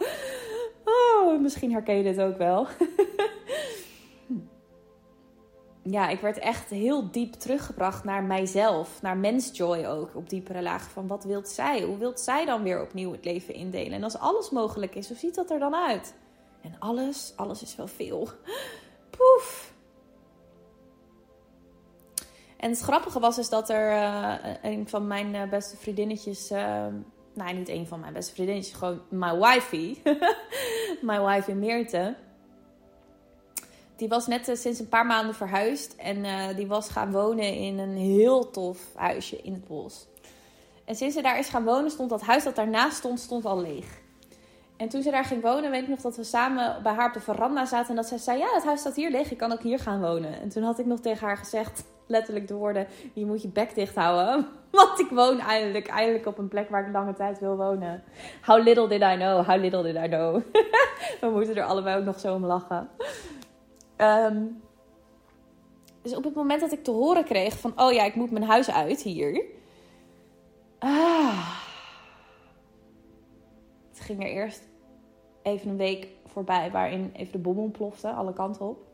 oh 0.84 1.40
misschien 1.40 1.72
herken 1.72 1.96
je 1.96 2.02
dit 2.02 2.20
ook 2.20 2.38
wel. 2.38 2.66
ja, 5.90 6.08
ik 6.08 6.20
werd 6.20 6.38
echt 6.38 6.70
heel 6.70 7.10
diep 7.10 7.32
teruggebracht 7.32 8.04
naar 8.04 8.22
mijzelf, 8.22 9.02
naar 9.02 9.16
mensjoy 9.16 9.84
ook, 9.86 10.14
op 10.14 10.30
diepere 10.30 10.62
lagen. 10.62 10.90
Van 10.90 11.06
wat 11.06 11.24
wilt 11.24 11.48
zij? 11.48 11.82
Hoe 11.82 11.98
wilt 11.98 12.20
zij 12.20 12.44
dan 12.44 12.62
weer 12.62 12.82
opnieuw 12.82 13.12
het 13.12 13.24
leven 13.24 13.54
indelen? 13.54 13.92
En 13.92 14.04
als 14.04 14.18
alles 14.18 14.50
mogelijk 14.50 14.94
is, 14.94 15.08
hoe 15.08 15.16
ziet 15.16 15.34
dat 15.34 15.50
er 15.50 15.58
dan 15.58 15.74
uit? 15.74 16.14
En 16.62 16.76
alles, 16.78 17.32
alles 17.36 17.62
is 17.62 17.76
wel 17.76 17.86
veel. 17.86 18.28
Poef. 19.10 19.72
En 22.56 22.70
het 22.70 22.80
grappige 22.80 23.20
was 23.20 23.38
is 23.38 23.48
dat 23.48 23.70
er 23.70 23.92
uh, 23.92 24.34
een 24.62 24.88
van 24.88 25.06
mijn 25.06 25.34
uh, 25.34 25.48
beste 25.48 25.76
vriendinnetjes, 25.76 26.50
uh, 26.50 26.86
nou 27.34 27.54
niet 27.54 27.68
een 27.68 27.86
van 27.86 28.00
mijn 28.00 28.12
beste 28.12 28.34
vriendinnetjes, 28.34 28.74
gewoon 28.74 29.00
mijn 29.08 29.38
wifey, 29.38 30.02
mijn 31.02 31.24
wifey 31.24 31.54
Meerte 31.54 32.16
die 34.00 34.08
was 34.08 34.26
net 34.26 34.48
uh, 34.48 34.56
sinds 34.56 34.78
een 34.80 34.88
paar 34.88 35.06
maanden 35.06 35.34
verhuisd. 35.34 35.94
En 35.96 36.24
uh, 36.24 36.56
die 36.56 36.66
was 36.66 36.88
gaan 36.88 37.12
wonen 37.12 37.54
in 37.54 37.78
een 37.78 37.96
heel 37.96 38.50
tof 38.50 38.78
huisje 38.94 39.36
in 39.42 39.52
het 39.52 39.64
bos. 39.64 40.06
En 40.84 40.94
sinds 40.96 41.14
ze 41.14 41.22
daar 41.22 41.38
is 41.38 41.48
gaan 41.48 41.64
wonen, 41.64 41.90
stond 41.90 42.10
dat 42.10 42.20
huis 42.20 42.44
dat 42.44 42.56
daarnaast 42.56 42.96
stond, 42.96 43.20
stond 43.20 43.44
al 43.44 43.60
leeg. 43.60 43.86
En 44.76 44.88
toen 44.88 45.02
ze 45.02 45.10
daar 45.10 45.24
ging 45.24 45.42
wonen, 45.42 45.70
weet 45.70 45.82
ik 45.82 45.88
nog 45.88 46.00
dat 46.00 46.16
we 46.16 46.24
samen 46.24 46.82
bij 46.82 46.92
haar 46.92 47.06
op 47.06 47.12
de 47.12 47.20
veranda 47.20 47.66
zaten. 47.66 47.88
En 47.88 47.96
dat 47.96 48.06
zij 48.06 48.18
zei, 48.18 48.38
ja, 48.38 48.52
dat 48.52 48.64
huis 48.64 48.80
staat 48.80 48.96
hier 48.96 49.10
leeg, 49.10 49.30
ik 49.30 49.38
kan 49.38 49.52
ook 49.52 49.62
hier 49.62 49.78
gaan 49.78 50.00
wonen. 50.00 50.40
En 50.40 50.48
toen 50.48 50.62
had 50.62 50.78
ik 50.78 50.86
nog 50.86 51.00
tegen 51.00 51.26
haar 51.26 51.36
gezegd, 51.36 51.84
letterlijk 52.06 52.48
de 52.48 52.54
woorden, 52.54 52.86
je 53.12 53.26
moet 53.26 53.42
je 53.42 53.48
bek 53.48 53.74
dicht 53.74 53.94
houden. 53.94 54.48
Want 54.70 55.00
ik 55.00 55.10
woon 55.10 55.40
eindelijk, 55.40 55.88
eindelijk 55.88 56.26
op 56.26 56.38
een 56.38 56.48
plek 56.48 56.70
waar 56.70 56.86
ik 56.86 56.92
lange 56.92 57.14
tijd 57.14 57.38
wil 57.38 57.56
wonen. 57.56 58.02
How 58.42 58.64
little 58.64 58.88
did 58.88 59.02
I 59.02 59.14
know, 59.14 59.46
how 59.46 59.60
little 59.60 59.82
did 59.82 59.96
I 60.04 60.08
know. 60.08 60.42
we 61.20 61.30
moeten 61.30 61.56
er 61.56 61.64
allebei 61.64 61.98
ook 61.98 62.04
nog 62.04 62.20
zo 62.20 62.34
om 62.34 62.46
lachen. 62.46 62.88
Um, 64.00 64.62
dus 66.02 66.16
op 66.16 66.24
het 66.24 66.34
moment 66.34 66.60
dat 66.60 66.72
ik 66.72 66.84
te 66.84 66.90
horen 66.90 67.24
kreeg 67.24 67.58
van, 67.58 67.72
oh 67.80 67.92
ja, 67.92 68.04
ik 68.04 68.14
moet 68.14 68.30
mijn 68.30 68.44
huis 68.44 68.70
uit 68.70 69.02
hier. 69.02 69.44
Ah. 70.78 71.58
Het 73.88 74.00
ging 74.00 74.22
er 74.22 74.28
eerst 74.28 74.68
even 75.42 75.70
een 75.70 75.76
week 75.76 76.08
voorbij 76.26 76.70
waarin 76.70 77.10
even 77.12 77.32
de 77.32 77.38
bom 77.38 77.58
ontplofte, 77.58 78.10
alle 78.10 78.32
kanten 78.32 78.66
op. 78.66 78.88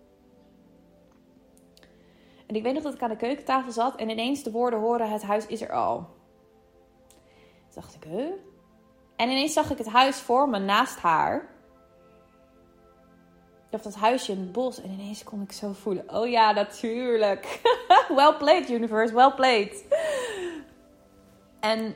En 2.47 2.55
ik 2.55 2.63
weet 2.63 2.75
nog 2.75 2.83
dat 2.83 2.95
ik 2.95 3.03
aan 3.03 3.11
de 3.11 3.17
keukentafel 3.17 3.73
zat 3.73 3.97
en 3.97 4.09
ineens 4.09 4.43
de 4.43 4.51
woorden 4.51 4.81
horen: 4.81 5.11
Het 5.11 5.23
huis 5.23 5.47
is 5.47 5.61
er 5.61 5.73
al. 5.73 6.07
Dacht 7.75 7.95
ik, 7.95 8.05
huh? 8.05 8.31
En 9.17 9.29
ineens 9.29 9.53
zag 9.53 9.71
ik 9.71 9.79
het 9.79 9.89
huis 9.89 10.17
voor 10.17 10.49
me 10.49 10.59
naast 10.59 10.99
haar 10.99 11.56
of 13.71 13.83
dat 13.83 13.95
huisje 13.95 14.33
in 14.33 14.39
het 14.39 14.53
bos. 14.53 14.81
En 14.81 14.91
ineens 14.91 15.25
kon 15.25 15.43
ik 15.43 15.53
zo 15.53 15.73
voelen. 15.73 16.05
Oh 16.15 16.29
ja, 16.29 16.53
natuurlijk. 16.53 17.61
well 18.17 18.35
played, 18.39 18.71
universe. 18.71 19.15
Well 19.15 19.33
played. 19.33 19.85
En 21.61 21.95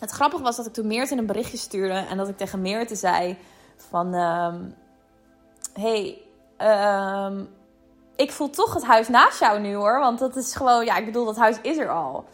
het 0.00 0.10
grappige 0.10 0.42
was 0.42 0.56
dat 0.56 0.66
ik 0.66 0.72
toen 0.72 0.86
Meerte 0.86 1.16
een 1.16 1.26
berichtje 1.26 1.56
stuurde. 1.56 1.94
En 2.10 2.16
dat 2.16 2.28
ik 2.28 2.36
tegen 2.36 2.60
Meerte 2.60 2.94
zei 2.94 3.38
van... 3.76 4.14
Um, 4.14 4.74
hey, 5.72 6.22
um, 7.28 7.48
ik 8.16 8.32
voel 8.32 8.50
toch 8.50 8.74
het 8.74 8.84
huis 8.84 9.08
naast 9.08 9.40
jou 9.40 9.60
nu 9.60 9.74
hoor. 9.74 9.98
Want 9.98 10.18
dat 10.18 10.36
is 10.36 10.54
gewoon... 10.54 10.84
Ja, 10.84 10.96
ik 10.96 11.04
bedoel, 11.04 11.24
dat 11.24 11.36
huis 11.36 11.56
is 11.62 11.78
er 11.78 11.90
al. 11.90 12.24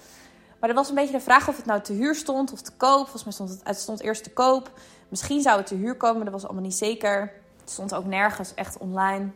Maar 0.60 0.68
er 0.68 0.74
was 0.74 0.88
een 0.88 0.94
beetje 0.94 1.12
de 1.12 1.20
vraag 1.20 1.48
of 1.48 1.56
het 1.56 1.66
nou 1.66 1.80
te 1.80 1.92
huur 1.92 2.14
stond 2.14 2.52
of 2.52 2.60
te 2.60 2.72
koop. 2.76 3.00
Volgens 3.00 3.24
mij 3.24 3.32
stond 3.32 3.50
het, 3.50 3.60
het 3.64 3.78
stond 3.78 4.00
eerst 4.00 4.22
te 4.22 4.32
koop. 4.32 4.70
Misschien 5.08 5.42
zou 5.42 5.56
het 5.58 5.66
te 5.66 5.74
huur 5.74 5.96
komen, 5.96 6.24
dat 6.24 6.32
was 6.32 6.44
allemaal 6.44 6.62
niet 6.62 6.74
zeker. 6.74 7.32
Het 7.68 7.76
stond 7.76 7.94
ook 7.94 8.04
nergens 8.04 8.54
echt 8.54 8.78
online. 8.78 9.30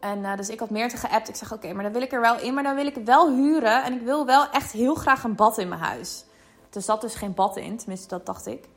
En 0.00 0.18
uh, 0.18 0.36
dus 0.36 0.48
ik 0.48 0.58
had 0.60 0.70
meer 0.70 0.88
te 0.88 0.96
geappt. 0.96 1.28
Ik 1.28 1.34
zeg, 1.34 1.52
oké, 1.52 1.72
maar 1.72 1.82
dan 1.82 1.92
wil 1.92 2.02
ik 2.02 2.12
er 2.12 2.20
wel 2.20 2.38
in. 2.38 2.54
Maar 2.54 2.62
dan 2.62 2.74
wil 2.74 2.86
ik 2.86 2.94
wel 3.04 3.30
huren. 3.34 3.84
En 3.84 3.92
ik 3.92 4.00
wil 4.00 4.26
wel 4.26 4.50
echt 4.50 4.72
heel 4.72 4.94
graag 4.94 5.24
een 5.24 5.34
bad 5.34 5.58
in 5.58 5.68
mijn 5.68 5.80
huis. 5.80 6.24
Er 6.72 6.82
zat 6.82 7.00
dus 7.00 7.14
geen 7.14 7.34
bad 7.34 7.56
in. 7.56 7.76
Tenminste, 7.76 8.08
dat 8.08 8.26
dacht 8.26 8.46
ik. 8.46 8.68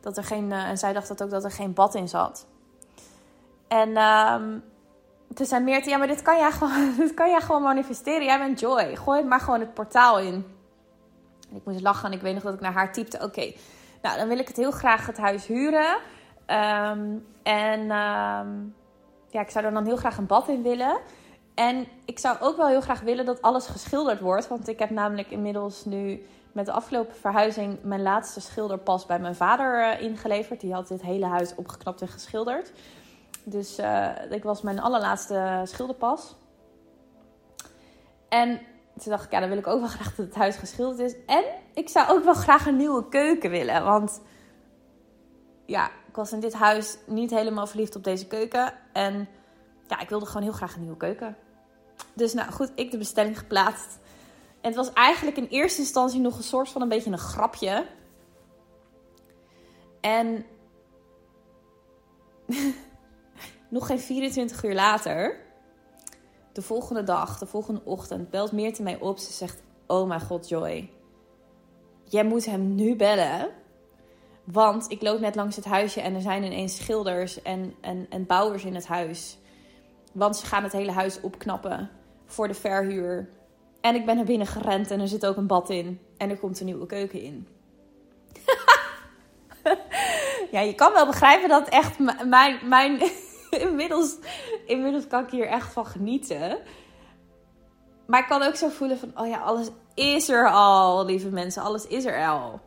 Dat 0.00 0.16
er 0.16 0.24
geen, 0.24 0.50
uh, 0.50 0.68
en 0.68 0.78
zij 0.78 0.92
dacht 0.92 1.08
dat 1.08 1.22
ook 1.22 1.30
dat 1.30 1.44
er 1.44 1.50
geen 1.50 1.72
bad 1.72 1.94
in 1.94 2.08
zat. 2.08 2.46
En 3.68 3.96
um, 3.96 4.64
toen 5.34 5.46
zei 5.46 5.64
Meerte, 5.64 5.90
ja, 5.90 5.96
maar 5.96 6.06
dit 6.06 6.22
kan, 6.22 6.38
jij 6.38 6.52
gewoon, 6.52 6.94
dit 6.96 7.14
kan 7.14 7.30
jij 7.30 7.40
gewoon 7.40 7.62
manifesteren. 7.62 8.24
Jij 8.24 8.38
bent 8.38 8.60
Joy. 8.60 8.96
Gooi 8.96 9.18
het 9.18 9.28
maar 9.28 9.40
gewoon 9.40 9.60
het 9.60 9.74
portaal 9.74 10.18
in. 10.18 10.46
En 11.50 11.56
ik 11.56 11.64
moest 11.64 11.80
lachen 11.80 12.10
en 12.10 12.16
ik 12.16 12.22
weet 12.22 12.34
nog 12.34 12.42
dat 12.42 12.54
ik 12.54 12.60
naar 12.60 12.72
haar 12.72 12.92
typte. 12.92 13.18
Oké, 13.22 13.52
nou 14.02 14.18
dan 14.18 14.28
wil 14.28 14.38
ik 14.38 14.48
het 14.48 14.56
heel 14.56 14.70
graag 14.70 15.06
het 15.06 15.18
huis 15.18 15.46
huren. 15.46 15.98
Um, 16.50 17.26
en 17.42 17.80
um, 17.80 18.74
ja, 19.30 19.40
ik 19.40 19.50
zou 19.50 19.64
er 19.64 19.72
dan 19.72 19.84
heel 19.84 19.96
graag 19.96 20.18
een 20.18 20.26
bad 20.26 20.48
in 20.48 20.62
willen. 20.62 20.98
En 21.54 21.86
ik 22.04 22.18
zou 22.18 22.36
ook 22.40 22.56
wel 22.56 22.66
heel 22.66 22.80
graag 22.80 23.00
willen 23.00 23.24
dat 23.24 23.42
alles 23.42 23.66
geschilderd 23.66 24.20
wordt. 24.20 24.48
Want 24.48 24.68
ik 24.68 24.78
heb 24.78 24.90
namelijk 24.90 25.30
inmiddels 25.30 25.84
nu 25.84 26.26
met 26.52 26.66
de 26.66 26.72
afgelopen 26.72 27.16
verhuizing 27.16 27.78
mijn 27.82 28.02
laatste 28.02 28.40
schilderpas 28.40 29.06
bij 29.06 29.18
mijn 29.18 29.34
vader 29.34 29.80
uh, 29.80 30.02
ingeleverd. 30.02 30.60
Die 30.60 30.72
had 30.72 30.88
dit 30.88 31.02
hele 31.02 31.26
huis 31.26 31.54
opgeknapt 31.54 32.00
en 32.00 32.08
geschilderd. 32.08 32.72
Dus 33.44 33.78
uh, 33.78 34.08
ik 34.30 34.42
was 34.42 34.62
mijn 34.62 34.80
allerlaatste 34.80 35.60
schilderpas. 35.64 36.36
En 38.28 38.60
toen 38.98 39.10
dacht 39.10 39.24
ik, 39.24 39.30
ja, 39.30 39.40
dan 39.40 39.48
wil 39.48 39.58
ik 39.58 39.66
ook 39.66 39.80
wel 39.80 39.88
graag 39.88 40.14
dat 40.14 40.26
het 40.26 40.34
huis 40.34 40.56
geschilderd 40.56 40.98
is. 40.98 41.14
En 41.26 41.44
ik 41.74 41.88
zou 41.88 42.10
ook 42.10 42.24
wel 42.24 42.34
graag 42.34 42.66
een 42.66 42.76
nieuwe 42.76 43.08
keuken 43.08 43.50
willen. 43.50 43.84
Want 43.84 44.20
ja, 45.68 45.90
was 46.18 46.32
in 46.32 46.40
dit 46.40 46.52
huis 46.52 46.98
niet 47.06 47.30
helemaal 47.30 47.66
verliefd 47.66 47.96
op 47.96 48.04
deze 48.04 48.26
keuken. 48.26 48.74
En 48.92 49.28
ja, 49.88 50.00
ik 50.00 50.08
wilde 50.08 50.26
gewoon 50.26 50.42
heel 50.42 50.52
graag 50.52 50.74
een 50.74 50.80
nieuwe 50.80 50.96
keuken. 50.96 51.36
Dus 52.14 52.34
nou 52.34 52.52
goed, 52.52 52.72
ik 52.74 52.90
de 52.90 52.98
bestelling 52.98 53.38
geplaatst. 53.38 53.98
En 54.60 54.68
het 54.68 54.74
was 54.74 54.92
eigenlijk 54.92 55.36
in 55.36 55.46
eerste 55.46 55.80
instantie 55.80 56.20
nog 56.20 56.36
een 56.36 56.42
soort 56.42 56.68
van 56.68 56.82
een 56.82 56.88
beetje 56.88 57.10
een 57.10 57.18
grapje. 57.18 57.86
En 60.00 60.44
nog 63.68 63.86
geen 63.86 64.00
24 64.00 64.64
uur 64.64 64.74
later, 64.74 65.40
de 66.52 66.62
volgende 66.62 67.02
dag, 67.02 67.38
de 67.38 67.46
volgende 67.46 67.80
ochtend, 67.84 68.30
belt 68.30 68.52
Meerte 68.52 68.82
mij 68.82 69.00
op. 69.00 69.18
Ze 69.18 69.32
zegt: 69.32 69.62
Oh 69.86 70.08
mijn 70.08 70.20
god, 70.20 70.48
Joy. 70.48 70.90
Jij 72.04 72.24
moet 72.24 72.44
hem 72.44 72.74
nu 72.74 72.96
bellen. 72.96 73.50
Want 74.52 74.90
ik 74.90 75.02
loop 75.02 75.20
net 75.20 75.34
langs 75.34 75.56
het 75.56 75.64
huisje 75.64 76.00
en 76.00 76.14
er 76.14 76.20
zijn 76.20 76.44
ineens 76.44 76.76
schilders 76.76 77.42
en, 77.42 77.74
en, 77.80 78.06
en 78.10 78.26
bouwers 78.26 78.64
in 78.64 78.74
het 78.74 78.86
huis. 78.86 79.38
Want 80.12 80.36
ze 80.36 80.46
gaan 80.46 80.62
het 80.62 80.72
hele 80.72 80.92
huis 80.92 81.20
opknappen 81.20 81.90
voor 82.26 82.48
de 82.48 82.54
verhuur. 82.54 83.28
En 83.80 83.94
ik 83.94 84.06
ben 84.06 84.16
naar 84.16 84.24
binnen 84.24 84.46
gerend 84.46 84.90
en 84.90 85.00
er 85.00 85.08
zit 85.08 85.26
ook 85.26 85.36
een 85.36 85.46
bad 85.46 85.70
in. 85.70 86.00
En 86.16 86.30
er 86.30 86.38
komt 86.38 86.60
een 86.60 86.66
nieuwe 86.66 86.86
keuken 86.86 87.20
in. 87.20 87.48
ja, 90.52 90.60
je 90.60 90.74
kan 90.74 90.92
wel 90.92 91.06
begrijpen 91.06 91.48
dat 91.48 91.68
echt 91.68 91.98
mijn. 92.24 92.68
mijn 92.68 93.00
inmiddels, 93.50 94.16
inmiddels 94.66 95.06
kan 95.06 95.24
ik 95.24 95.30
hier 95.30 95.46
echt 95.46 95.72
van 95.72 95.86
genieten. 95.86 96.58
Maar 98.06 98.20
ik 98.20 98.28
kan 98.28 98.42
ook 98.42 98.56
zo 98.56 98.68
voelen 98.68 98.98
van: 98.98 99.12
oh 99.14 99.26
ja, 99.26 99.38
alles 99.38 99.68
is 99.94 100.28
er 100.28 100.50
al, 100.50 101.04
lieve 101.04 101.28
mensen. 101.28 101.62
Alles 101.62 101.86
is 101.86 102.04
er 102.04 102.26
al 102.26 102.60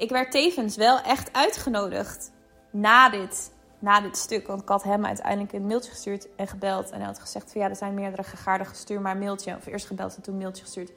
ik 0.00 0.10
werd 0.10 0.30
tevens 0.30 0.76
wel 0.76 1.00
echt 1.00 1.32
uitgenodigd 1.32 2.32
na 2.70 3.10
dit, 3.10 3.52
na 3.78 4.00
dit 4.00 4.16
stuk. 4.16 4.46
Want 4.46 4.62
ik 4.62 4.68
had 4.68 4.82
hem 4.82 5.06
uiteindelijk 5.06 5.52
een 5.52 5.66
mailtje 5.66 5.90
gestuurd 5.90 6.34
en 6.36 6.46
gebeld. 6.46 6.90
En 6.90 6.96
hij 6.96 7.06
had 7.06 7.18
gezegd 7.18 7.52
van 7.52 7.60
ja, 7.60 7.68
er 7.68 7.76
zijn 7.76 7.94
meerdere 7.94 8.22
gegaarden 8.22 8.66
gestuurd, 8.66 9.00
maar 9.00 9.16
mailtje. 9.16 9.56
Of 9.56 9.66
eerst 9.66 9.86
gebeld 9.86 10.16
en 10.16 10.22
toen 10.22 10.38
mailtje 10.38 10.62
gestuurd. 10.62 10.92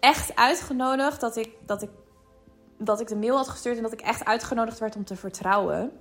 Echt 0.00 0.36
uitgenodigd 0.36 1.20
dat 1.20 1.36
ik, 1.36 1.52
dat, 1.66 1.82
ik, 1.82 1.90
dat 2.78 3.00
ik 3.00 3.08
de 3.08 3.16
mail 3.16 3.36
had 3.36 3.48
gestuurd 3.48 3.76
en 3.76 3.82
dat 3.82 3.92
ik 3.92 4.00
echt 4.00 4.24
uitgenodigd 4.24 4.78
werd 4.78 4.96
om 4.96 5.04
te 5.04 5.16
vertrouwen. 5.16 5.92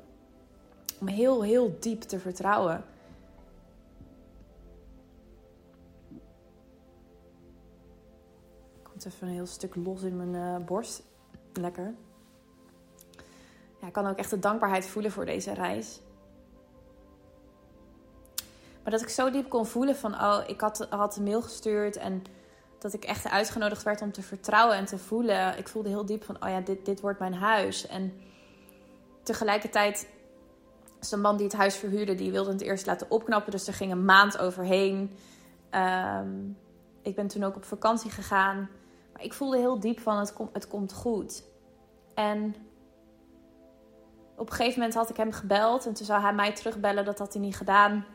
Om 1.00 1.08
heel, 1.08 1.44
heel 1.44 1.78
diep 1.80 2.02
te 2.02 2.20
vertrouwen. 2.20 2.84
Komt 8.84 9.06
even 9.06 9.28
een 9.28 9.34
heel 9.34 9.46
stuk 9.46 9.76
los 9.76 10.02
in 10.02 10.18
mijn 10.18 10.34
uh, 10.34 10.66
borst 10.66 11.08
lekker. 11.62 11.94
Ja, 13.82 13.88
ik 13.88 13.94
kan 13.94 14.08
ook 14.08 14.18
echt 14.18 14.30
de 14.30 14.40
dankbaarheid 14.40 14.86
voelen 14.86 15.12
voor 15.12 15.26
deze 15.26 15.54
reis. 15.54 16.00
Maar 18.84 18.92
dat 18.92 19.02
ik 19.02 19.10
zo 19.10 19.32
diep 19.32 19.50
kon 19.50 19.66
voelen 19.66 19.96
van, 19.96 20.14
oh, 20.14 20.40
ik 20.48 20.62
had, 20.62 20.88
had 20.90 21.16
een 21.16 21.24
mail 21.24 21.42
gestuurd 21.42 21.98
en 21.98 22.24
dat 22.80 22.94
ik 22.94 23.04
echt 23.04 23.30
uitgenodigd 23.30 23.84
werd 23.84 24.02
om 24.02 24.12
te 24.12 24.22
vertrouwen 24.22 24.78
en 24.78 24.86
te 24.86 24.98
voelen. 24.98 25.58
Ik 25.58 25.68
voelde 25.68 25.90
heel 25.90 26.06
diep 26.06 26.24
van, 26.24 26.44
oh 26.44 26.50
ja, 26.50 26.60
dit, 26.60 26.86
dit 26.86 27.02
wordt 27.02 27.20
mijn 27.20 27.34
huis. 27.34 27.88
En 27.88 28.14
tegelijkertijd 29.24 30.08
is 31.02 31.12
een 31.12 31.22
man 31.22 31.38
die 31.38 31.46
het 31.46 31.56
huis 31.56 31.76
verhuurde, 31.76 32.16
die 32.16 32.32
wilde 32.32 32.52
het 32.52 32.62
eerst 32.62 32.86
laten 32.86 33.12
opknappen. 33.12 33.52
Dus 33.52 33.68
er 33.68 33.74
ging 33.74 33.92
een 33.92 34.06
maand 34.06 34.38
overheen. 34.38 35.18
Ehm, 35.70 36.30
ik 37.02 37.16
ben 37.16 37.28
toen 37.28 37.44
ook 37.44 37.56
op 37.56 37.66
vakantie 37.66 38.12
gegaan. 38.12 38.70
Maar 39.14 39.24
ik 39.24 39.34
voelde 39.34 39.58
heel 39.58 39.80
diep 39.80 40.00
van, 40.00 40.18
het, 40.18 40.34
het 40.54 40.68
komt 40.68 40.94
goed. 40.94 41.44
En 42.20 42.56
op 44.36 44.50
een 44.50 44.56
gegeven 44.56 44.80
moment 44.80 44.98
had 44.98 45.10
ik 45.10 45.18
hem 45.18 45.32
gebeld. 45.32 45.86
En 45.86 45.94
toen 45.94 46.06
zou 46.06 46.22
hij 46.22 46.34
mij 46.34 46.54
terugbellen. 46.54 47.06
Dat 47.06 47.20
had 47.20 47.34
hij 47.34 47.42
niet 47.42 47.56
gedaan. 47.56 48.06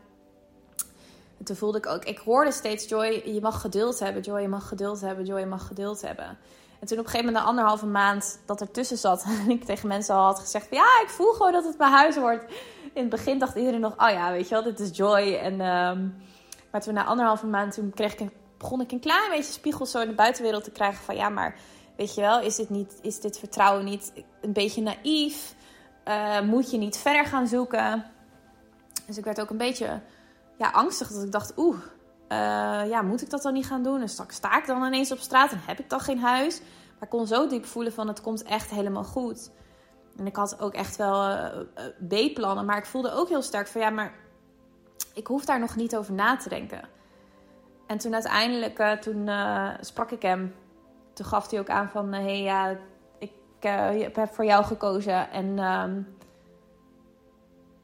En 1.39 1.45
toen 1.45 1.57
voelde 1.57 1.79
ik 1.79 1.87
ook, 1.87 2.05
ik 2.05 2.19
hoorde 2.19 2.53
steeds 2.53 2.89
Joy, 2.89 3.23
je 3.25 3.41
mag 3.41 3.61
geduld 3.61 3.99
hebben. 3.99 4.23
Joy, 4.23 4.41
je 4.41 4.49
mag 4.49 4.69
geduld 4.69 5.01
hebben. 5.01 5.25
Joy, 5.25 5.41
je 5.41 5.47
mag 5.47 5.67
geduld 5.67 6.03
hebben. 6.03 6.39
En 6.81 6.87
toen 6.87 6.99
op 6.99 7.05
een 7.05 7.11
gegeven 7.11 7.25
moment, 7.25 7.45
na 7.45 7.51
anderhalve 7.51 7.87
maand 7.87 8.41
dat 8.47 8.61
ertussen 8.61 8.99
zat, 8.99 9.25
en 9.45 9.51
ik 9.51 9.65
tegen 9.65 9.89
mensen 9.89 10.15
al 10.15 10.25
had 10.25 10.39
gezegd: 10.39 10.67
Ja, 10.71 11.01
ik 11.03 11.09
voel 11.09 11.33
gewoon 11.33 11.53
dat 11.53 11.65
het 11.65 11.79
mijn 11.79 11.93
huis 11.93 12.17
wordt. 12.17 12.45
In 12.93 13.01
het 13.01 13.09
begin 13.09 13.39
dacht 13.39 13.57
iedereen 13.57 13.81
nog: 13.81 13.93
Oh 13.93 14.11
ja, 14.11 14.31
weet 14.31 14.49
je 14.49 14.55
wel, 14.55 14.63
dit 14.63 14.81
is 14.81 14.97
Joy. 14.97 15.35
En, 15.35 15.53
um, 15.61 16.15
maar 16.71 16.81
toen 16.81 16.95
na 16.95 17.05
anderhalve 17.05 17.47
maand, 17.47 17.75
toen 17.75 17.93
kreeg 17.95 18.17
ik, 18.17 18.31
begon 18.59 18.81
ik 18.81 18.93
een 18.93 19.01
klein 19.01 19.31
beetje 19.31 19.53
spiegel 19.53 19.87
zo 19.87 20.01
in 20.01 20.09
de 20.09 20.15
buitenwereld 20.15 20.65
te 20.65 20.71
krijgen: 20.71 21.05
van 21.05 21.17
ja, 21.17 21.29
maar 21.29 21.57
weet 21.97 22.15
je 22.15 22.21
wel, 22.21 22.41
is 22.41 22.57
dit, 22.57 22.71
niet, 22.71 22.99
is 23.03 23.21
dit 23.21 23.39
vertrouwen 23.39 23.85
niet 23.85 24.13
een 24.41 24.53
beetje 24.53 24.83
naïef? 24.83 25.55
Uh, 26.09 26.41
moet 26.41 26.71
je 26.71 26.79
niet 26.79 26.97
verder 26.97 27.25
gaan 27.25 27.47
zoeken? 27.47 28.05
Dus 29.07 29.19
ik 29.19 29.25
werd 29.25 29.41
ook 29.41 29.51
een 29.51 29.57
beetje 29.57 30.01
ja, 30.59 30.71
angstig. 30.71 31.09
Dat 31.09 31.23
ik 31.23 31.33
dacht, 31.33 31.53
oeh, 31.57 31.77
uh, 32.29 32.89
ja, 32.89 33.03
moet 33.03 33.23
ik 33.23 33.31
dat 33.31 33.43
dan 33.43 33.53
niet 33.53 33.67
gaan 33.67 33.83
doen? 33.83 34.01
En 34.01 34.09
straks 34.09 34.37
sta 34.37 34.59
ik 34.59 34.67
dan 34.67 34.85
ineens 34.85 35.13
op 35.13 35.19
straat 35.19 35.53
en 35.53 35.61
heb 35.67 35.79
ik 35.79 35.91
dan 35.91 36.01
geen 36.01 36.19
huis. 36.19 36.61
Maar 36.61 37.03
ik 37.03 37.09
kon 37.09 37.27
zo 37.27 37.47
diep 37.47 37.65
voelen 37.65 37.93
van 37.93 38.09
het 38.09 38.21
komt 38.21 38.43
echt 38.43 38.71
helemaal 38.71 39.05
goed. 39.05 39.51
En 40.17 40.27
ik 40.27 40.37
had 40.37 40.61
ook 40.61 40.75
echt 40.75 40.97
wel 40.97 41.31
uh, 41.31 41.49
B-plannen. 42.09 42.65
Maar 42.65 42.79
ik 42.79 42.87
voelde 42.87 43.13
ook 43.13 43.29
heel 43.29 43.43
sterk 43.43 43.67
van 43.67 43.81
ja, 43.81 43.91
maar 43.91 44.15
ik 45.15 45.27
hoef 45.27 45.45
daar 45.45 45.61
nog 45.61 45.77
niet 45.77 45.97
over 45.97 46.13
na 46.13 46.37
te 46.37 46.49
denken. 46.49 46.89
En 47.87 47.99
toen 47.99 48.15
uiteindelijk, 48.15 49.01
toen 49.01 49.31
sprak 49.81 50.11
ik 50.11 50.23
hem. 50.23 50.55
Toen 51.15 51.27
gaf 51.27 51.51
hij 51.51 51.61
ook 51.61 51.69
aan 51.69 51.89
van, 51.89 52.13
hé 52.13 52.23
hey, 52.23 52.43
ja, 52.43 52.77
ik 53.19 54.17
heb 54.17 54.35
voor 54.35 54.45
jou 54.45 54.65
gekozen. 54.65 55.31
En 55.31 55.59
ehm, 55.59 56.03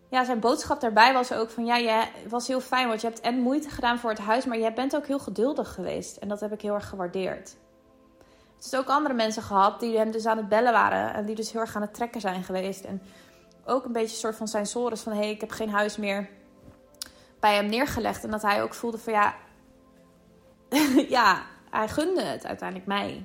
ja, 0.09 0.25
zijn 0.25 0.41
boodschap 0.41 0.81
daarbij 0.81 1.13
was 1.13 1.33
ook 1.33 1.51
van 1.51 1.65
ja, 1.65 1.77
je 1.77 2.05
was 2.29 2.47
heel 2.47 2.61
fijn, 2.61 2.89
want 2.89 3.01
je 3.01 3.07
hebt 3.07 3.21
en 3.21 3.39
moeite 3.39 3.71
gedaan 3.71 3.99
voor 3.99 4.11
het 4.11 4.19
huis, 4.19 4.45
maar 4.45 4.59
je 4.59 4.73
bent 4.73 4.97
ook 4.97 5.07
heel 5.07 5.19
geduldig 5.19 5.75
geweest. 5.75 6.17
En 6.17 6.29
dat 6.29 6.41
heb 6.41 6.53
ik 6.53 6.61
heel 6.61 6.75
erg 6.75 6.89
gewaardeerd. 6.89 7.57
Het 8.57 8.73
is 8.73 8.79
ook 8.79 8.89
andere 8.89 9.15
mensen 9.15 9.43
gehad 9.43 9.81
die 9.81 9.99
hem 9.99 10.11
dus 10.11 10.27
aan 10.27 10.37
het 10.37 10.49
bellen 10.49 10.73
waren 10.73 11.15
en 11.15 11.25
die 11.25 11.35
dus 11.35 11.53
heel 11.53 11.61
erg 11.61 11.77
aan 11.77 11.83
het 11.83 11.95
trekken 11.95 12.21
zijn 12.21 12.45
geweest. 12.45 12.85
En 12.85 13.03
ook 13.65 13.85
een 13.85 13.93
beetje 13.93 14.15
een 14.15 14.21
soort 14.21 14.37
van 14.37 14.49
zijn 14.49 14.67
sores 14.67 15.01
van 15.01 15.13
hé, 15.13 15.19
hey, 15.19 15.31
ik 15.31 15.41
heb 15.41 15.51
geen 15.51 15.71
huis 15.71 15.97
meer 15.97 16.29
bij 17.41 17.55
hem 17.55 17.67
neergelegd. 17.67 18.25
En 18.25 18.31
dat 18.31 18.43
hij 18.43 18.63
ook 18.63 18.75
voelde 18.75 18.99
van 18.99 19.13
ja, 19.13 19.35
ja, 21.19 21.43
hij 21.71 21.89
gunde 21.89 22.23
het 22.23 22.47
uiteindelijk 22.47 22.89
mij. 22.89 23.25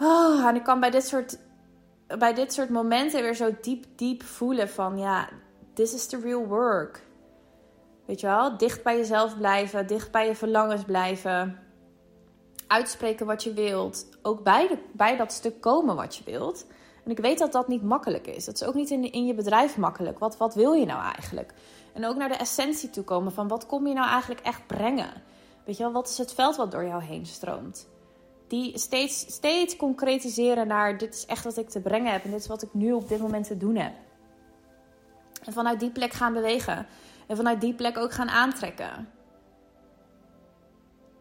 Oh, 0.00 0.46
en 0.46 0.54
ik 0.54 0.62
kan 0.62 0.80
bij 0.80 0.90
dit 0.90 1.06
soort 1.06 1.38
bij 2.06 2.34
dit 2.34 2.52
soort 2.52 2.68
momenten 2.68 3.22
weer 3.22 3.34
zo 3.34 3.50
diep, 3.60 3.84
diep 3.96 4.22
voelen 4.22 4.68
van 4.68 4.98
ja, 4.98 5.28
this 5.72 5.94
is 5.94 6.06
the 6.06 6.20
real 6.20 6.46
work. 6.46 7.02
Weet 8.04 8.20
je 8.20 8.26
wel, 8.26 8.56
dicht 8.56 8.82
bij 8.82 8.96
jezelf 8.96 9.36
blijven, 9.36 9.86
dicht 9.86 10.10
bij 10.10 10.26
je 10.26 10.34
verlangens 10.34 10.84
blijven. 10.84 11.58
Uitspreken 12.66 13.26
wat 13.26 13.44
je 13.44 13.52
wilt. 13.52 14.08
Ook 14.22 14.42
bij, 14.42 14.68
de, 14.68 14.78
bij 14.92 15.16
dat 15.16 15.32
stuk 15.32 15.60
komen 15.60 15.96
wat 15.96 16.16
je 16.16 16.24
wilt. 16.24 16.66
En 17.06 17.12
ik 17.12 17.18
weet 17.18 17.38
dat 17.38 17.52
dat 17.52 17.68
niet 17.68 17.82
makkelijk 17.82 18.26
is. 18.26 18.44
Dat 18.44 18.54
is 18.54 18.64
ook 18.64 18.74
niet 18.74 18.90
in, 18.90 19.12
in 19.12 19.26
je 19.26 19.34
bedrijf 19.34 19.76
makkelijk. 19.76 20.18
Wat, 20.18 20.36
wat 20.36 20.54
wil 20.54 20.72
je 20.72 20.86
nou 20.86 21.02
eigenlijk? 21.02 21.52
En 21.92 22.06
ook 22.06 22.16
naar 22.16 22.28
de 22.28 22.34
essentie 22.34 22.90
toe 22.90 23.04
komen 23.04 23.32
van 23.32 23.48
wat 23.48 23.66
kom 23.66 23.86
je 23.86 23.94
nou 23.94 24.08
eigenlijk 24.08 24.40
echt 24.40 24.66
brengen? 24.66 25.22
Weet 25.64 25.76
je 25.76 25.82
wel, 25.82 25.92
wat 25.92 26.08
is 26.08 26.18
het 26.18 26.34
veld 26.34 26.56
wat 26.56 26.70
door 26.70 26.84
jou 26.84 27.02
heen 27.02 27.26
stroomt? 27.26 27.86
die 28.48 28.78
steeds, 28.78 29.18
steeds 29.18 29.76
concretiseren 29.76 30.66
naar 30.66 30.98
dit 30.98 31.14
is 31.14 31.26
echt 31.26 31.44
wat 31.44 31.56
ik 31.56 31.68
te 31.68 31.80
brengen 31.80 32.12
heb 32.12 32.24
en 32.24 32.30
dit 32.30 32.40
is 32.40 32.46
wat 32.46 32.62
ik 32.62 32.74
nu 32.74 32.92
op 32.92 33.08
dit 33.08 33.20
moment 33.20 33.46
te 33.46 33.56
doen 33.56 33.76
heb. 33.76 33.92
En 35.44 35.52
vanuit 35.52 35.80
die 35.80 35.90
plek 35.90 36.12
gaan 36.12 36.32
bewegen. 36.32 36.86
En 37.26 37.36
vanuit 37.36 37.60
die 37.60 37.74
plek 37.74 37.98
ook 37.98 38.12
gaan 38.12 38.28
aantrekken. 38.28 39.08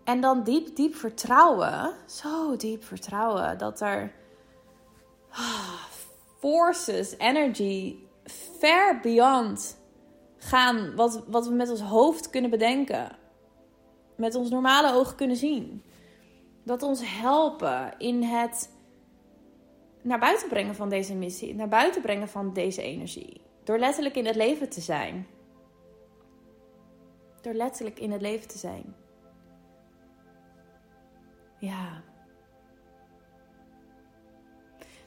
En 0.03 0.21
dan 0.21 0.43
diep, 0.43 0.75
diep 0.75 0.95
vertrouwen, 0.95 1.93
zo 2.05 2.55
diep 2.55 2.83
vertrouwen, 2.83 3.57
dat 3.57 3.81
er 3.81 4.11
forces, 6.39 7.17
energy, 7.17 7.95
ver 8.59 8.99
beyond 8.99 9.77
gaan 10.37 10.95
wat, 10.95 11.23
wat 11.27 11.47
we 11.47 11.53
met 11.53 11.69
ons 11.69 11.81
hoofd 11.81 12.29
kunnen 12.29 12.49
bedenken. 12.49 13.17
Met 14.15 14.35
ons 14.35 14.49
normale 14.49 14.93
ogen 14.93 15.15
kunnen 15.15 15.37
zien 15.37 15.83
dat 16.63 16.83
ons 16.83 17.01
helpen 17.03 17.93
in 17.97 18.23
het 18.23 18.73
naar 20.01 20.19
buiten 20.19 20.47
brengen 20.47 20.75
van 20.75 20.89
deze 20.89 21.15
missie, 21.15 21.55
naar 21.55 21.67
buiten 21.67 22.01
brengen 22.01 22.27
van 22.27 22.53
deze 22.53 22.81
energie. 22.81 23.41
Door 23.63 23.77
letterlijk 23.77 24.15
in 24.15 24.25
het 24.25 24.35
leven 24.35 24.69
te 24.69 24.81
zijn. 24.81 25.27
Door 27.41 27.53
letterlijk 27.53 27.99
in 27.99 28.11
het 28.11 28.21
leven 28.21 28.47
te 28.47 28.57
zijn. 28.57 28.95
Ja. 31.59 32.03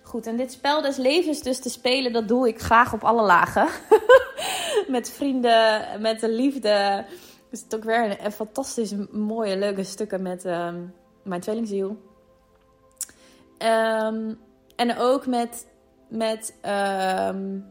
Goed, 0.09 0.27
en 0.27 0.37
dit 0.37 0.53
spel 0.53 0.83
des 0.83 0.97
levens 0.97 1.43
dus 1.43 1.61
te 1.61 1.71
spelen, 1.71 2.13
dat 2.13 2.29
doe 2.29 2.49
ik 2.49 2.61
graag 2.61 2.93
op 2.93 3.05
alle 3.05 3.23
lagen. 3.23 3.69
met 4.89 5.11
vrienden, 5.11 6.01
met 6.01 6.21
de 6.21 6.31
liefde. 6.31 7.05
Dus 7.51 7.61
het 7.61 7.73
is 7.73 7.79
ook 7.79 7.85
weer 7.85 8.25
een, 8.25 8.33
fantastisch 8.33 8.95
mooie, 9.11 9.57
leuke 9.57 9.85
stukken 9.85 10.23
met... 10.23 10.45
Ehm, 10.45 10.85
mijn 11.23 11.41
tweelingziel. 11.41 11.89
Um, 13.59 14.39
en 14.77 14.99
ook 14.99 15.27
met, 15.27 15.67
met 16.09 16.55
um, 16.63 17.67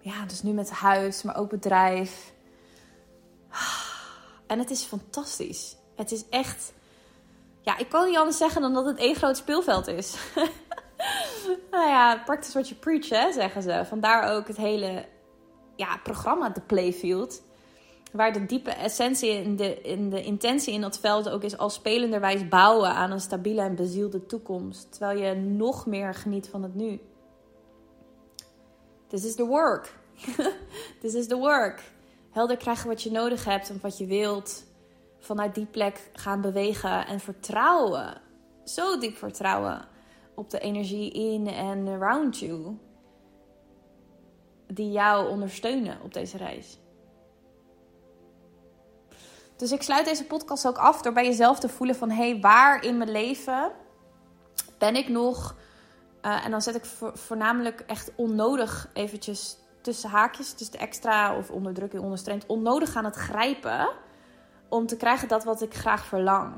ja, 0.00 0.26
dus 0.26 0.42
nu 0.42 0.52
met 0.52 0.70
huis, 0.70 1.22
maar 1.22 1.36
ook 1.36 1.50
bedrijf. 1.50 2.32
En 4.46 4.58
het 4.58 4.70
is 4.70 4.82
fantastisch. 4.82 5.76
Het 5.96 6.12
is 6.12 6.28
echt, 6.28 6.72
ja, 7.62 7.78
ik 7.78 7.88
kan 7.88 8.06
niet 8.06 8.16
anders 8.16 8.36
zeggen 8.36 8.62
dan 8.62 8.74
dat 8.74 8.86
het 8.86 8.98
één 8.98 9.14
groot 9.14 9.36
speelveld 9.36 9.86
is. 9.86 10.16
nou 11.70 11.88
ja, 11.88 12.22
practice 12.24 12.52
what 12.52 12.68
you 12.68 12.80
preach, 12.80 13.08
hè, 13.08 13.32
zeggen 13.32 13.62
ze. 13.62 13.82
Vandaar 13.88 14.34
ook 14.34 14.48
het 14.48 14.56
hele 14.56 15.04
ja, 15.76 16.00
programma, 16.02 16.48
de 16.48 16.60
Playfield 16.60 17.42
waar 18.12 18.32
de 18.32 18.46
diepe 18.46 18.70
essentie 18.70 19.30
in 19.30 19.56
de, 19.56 19.80
in 19.80 20.10
de 20.10 20.22
intentie 20.22 20.74
in 20.74 20.80
dat 20.80 20.98
veld 20.98 21.28
ook 21.28 21.42
is 21.42 21.58
als 21.58 21.74
spelenderwijs 21.74 22.48
bouwen 22.48 22.90
aan 22.90 23.10
een 23.10 23.20
stabiele 23.20 23.60
en 23.60 23.74
bezielde 23.74 24.26
toekomst. 24.26 24.90
Terwijl 24.90 25.18
je 25.18 25.34
nog 25.34 25.86
meer 25.86 26.14
geniet 26.14 26.48
van 26.48 26.62
het 26.62 26.74
nu. 26.74 27.00
This 29.06 29.24
is 29.24 29.34
the 29.34 29.46
work. 29.46 29.94
This 31.00 31.14
is 31.14 31.26
the 31.26 31.36
work. 31.36 31.82
Helder 32.30 32.56
krijgen 32.56 32.88
wat 32.88 33.02
je 33.02 33.10
nodig 33.10 33.44
hebt 33.44 33.70
en 33.70 33.78
wat 33.82 33.98
je 33.98 34.06
wilt. 34.06 34.64
Vanuit 35.22 35.54
die 35.54 35.66
plek 35.66 36.10
gaan 36.12 36.40
bewegen 36.40 37.06
en 37.06 37.20
vertrouwen. 37.20 38.20
Zo 38.64 38.98
diep 38.98 39.16
vertrouwen 39.16 39.88
op 40.34 40.50
de 40.50 40.58
energie 40.58 41.10
in 41.12 41.46
en 41.46 41.88
around 41.88 42.38
you. 42.38 42.78
Die 44.66 44.90
jou 44.90 45.28
ondersteunen 45.28 45.98
op 46.02 46.14
deze 46.14 46.36
reis. 46.36 46.78
Dus 49.56 49.72
ik 49.72 49.82
sluit 49.82 50.04
deze 50.04 50.24
podcast 50.24 50.66
ook 50.66 50.78
af 50.78 51.02
door 51.02 51.12
bij 51.12 51.24
jezelf 51.24 51.58
te 51.58 51.68
voelen 51.68 51.96
van... 51.96 52.10
hé, 52.10 52.30
hey, 52.30 52.40
waar 52.40 52.84
in 52.84 52.98
mijn 52.98 53.10
leven 53.10 53.72
ben 54.78 54.96
ik 54.96 55.08
nog... 55.08 55.56
Uh, 56.22 56.44
en 56.44 56.50
dan 56.50 56.62
zet 56.62 56.74
ik 56.74 56.84
voornamelijk 57.14 57.80
echt 57.80 58.12
onnodig 58.16 58.90
eventjes 58.92 59.56
tussen 59.80 60.10
haakjes... 60.10 60.54
dus 60.54 60.70
de 60.70 60.78
extra 60.78 61.36
of 61.36 61.50
onderdrukking, 61.50 62.02
onderstreept... 62.02 62.46
onnodig 62.46 62.96
aan 62.96 63.04
het 63.04 63.16
grijpen 63.16 63.88
om 64.72 64.86
te 64.86 64.96
krijgen 64.96 65.28
dat 65.28 65.44
wat 65.44 65.62
ik 65.62 65.74
graag 65.74 66.04
verlang. 66.04 66.54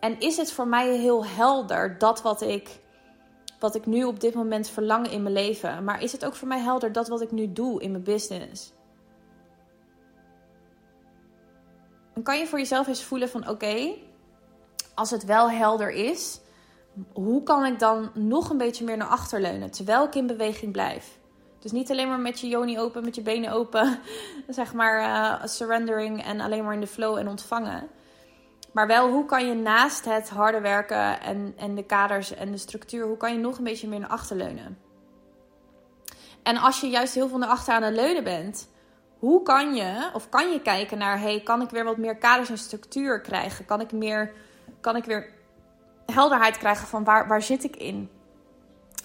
En 0.00 0.20
is 0.20 0.36
het 0.36 0.52
voor 0.52 0.68
mij 0.68 0.96
heel 0.96 1.26
helder 1.26 1.98
dat 1.98 2.22
wat 2.22 2.40
ik, 2.40 2.80
wat 3.58 3.74
ik 3.74 3.86
nu 3.86 4.04
op 4.04 4.20
dit 4.20 4.34
moment 4.34 4.68
verlang 4.68 5.10
in 5.10 5.22
mijn 5.22 5.34
leven... 5.34 5.84
maar 5.84 6.02
is 6.02 6.12
het 6.12 6.24
ook 6.24 6.34
voor 6.34 6.48
mij 6.48 6.60
helder 6.60 6.92
dat 6.92 7.08
wat 7.08 7.20
ik 7.20 7.30
nu 7.30 7.52
doe 7.52 7.82
in 7.82 7.90
mijn 7.90 8.02
business... 8.02 8.72
dan 12.14 12.22
kan 12.22 12.38
je 12.38 12.46
voor 12.46 12.58
jezelf 12.58 12.86
eens 12.86 13.04
voelen 13.04 13.28
van 13.28 13.48
oké, 13.48 13.94
als 14.94 15.10
het 15.10 15.24
wel 15.24 15.50
helder 15.50 15.90
is, 15.90 16.40
hoe 17.12 17.42
kan 17.42 17.64
ik 17.64 17.78
dan 17.78 18.10
nog 18.14 18.50
een 18.50 18.58
beetje 18.58 18.84
meer 18.84 18.96
naar 18.96 19.08
achter 19.08 19.40
leunen 19.40 19.70
terwijl 19.70 20.04
ik 20.04 20.14
in 20.14 20.26
beweging 20.26 20.72
blijf? 20.72 21.20
Dus 21.62 21.72
niet 21.72 21.90
alleen 21.90 22.08
maar 22.08 22.20
met 22.20 22.40
je 22.40 22.48
joni 22.48 22.78
open, 22.78 23.04
met 23.04 23.14
je 23.14 23.22
benen 23.22 23.52
open, 23.52 23.98
zeg 24.48 24.74
maar 24.74 25.00
uh, 25.00 25.46
surrendering 25.46 26.24
en 26.24 26.40
alleen 26.40 26.64
maar 26.64 26.74
in 26.74 26.80
de 26.80 26.86
flow 26.86 27.16
en 27.16 27.28
ontvangen. 27.28 27.88
Maar 28.72 28.86
wel, 28.86 29.10
hoe 29.10 29.26
kan 29.26 29.46
je 29.46 29.54
naast 29.54 30.04
het 30.04 30.28
harde 30.30 30.60
werken 30.60 31.20
en, 31.20 31.54
en 31.56 31.74
de 31.74 31.84
kaders 31.84 32.34
en 32.34 32.50
de 32.50 32.58
structuur, 32.58 33.06
hoe 33.06 33.16
kan 33.16 33.32
je 33.32 33.38
nog 33.38 33.58
een 33.58 33.64
beetje 33.64 33.88
meer 33.88 34.00
naar 34.00 34.08
achter 34.08 34.36
leunen? 34.36 34.78
En 36.42 36.56
als 36.56 36.80
je 36.80 36.88
juist 36.88 37.14
heel 37.14 37.28
veel 37.28 37.38
naar 37.38 37.48
achter 37.48 37.74
aan 37.74 37.82
het 37.82 37.94
leunen 37.94 38.24
bent, 38.24 38.68
hoe 39.18 39.42
kan 39.42 39.74
je, 39.74 40.10
of 40.12 40.28
kan 40.28 40.50
je 40.50 40.62
kijken 40.62 40.98
naar, 40.98 41.20
hey, 41.20 41.40
kan 41.40 41.62
ik 41.62 41.70
weer 41.70 41.84
wat 41.84 41.96
meer 41.96 42.16
kaders 42.16 42.50
en 42.50 42.58
structuur 42.58 43.20
krijgen? 43.20 43.64
Kan 43.64 43.80
ik, 43.80 43.92
meer, 43.92 44.32
kan 44.80 44.96
ik 44.96 45.04
weer 45.04 45.32
helderheid 46.06 46.58
krijgen 46.58 46.86
van 46.86 47.04
waar, 47.04 47.28
waar 47.28 47.42
zit 47.42 47.64
ik 47.64 47.76
in? 47.76 48.10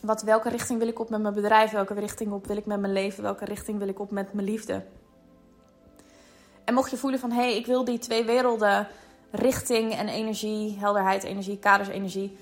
Wat, 0.02 0.22
welke 0.22 0.50
richting 0.50 0.80
wil 0.80 0.88
ik 0.88 1.00
op 1.00 1.10
met 1.10 1.22
mijn 1.22 1.34
bedrijf? 1.34 1.72
Welke 1.72 1.93
richting 1.93 2.32
op 2.32 2.48
wil 2.48 2.58
ik 2.58 2.66
met 2.66 2.80
mijn 2.80 2.93
leven? 2.93 3.24
Welke 3.24 3.45
richting 3.45 3.80
wil 3.80 3.88
ik 3.88 4.00
op 4.00 4.12
met 4.12 4.34
mijn 4.34 4.48
liefde? 4.48 4.84
En 6.64 6.74
mocht 6.74 6.91
je 6.91 6.98
voelen 6.98 7.20
van, 7.20 7.32
hé, 7.32 7.41
hey, 7.41 7.56
ik 7.56 7.66
wil 7.66 7.84
die 7.84 7.98
twee 7.98 8.26
werelden, 8.26 8.88
richting 9.32 9.93
en 9.93 10.08
energie, 10.08 10.80
helderheid, 10.80 11.24
energie, 11.24 11.60
kaders, 11.60 11.89
energie, 11.89 12.38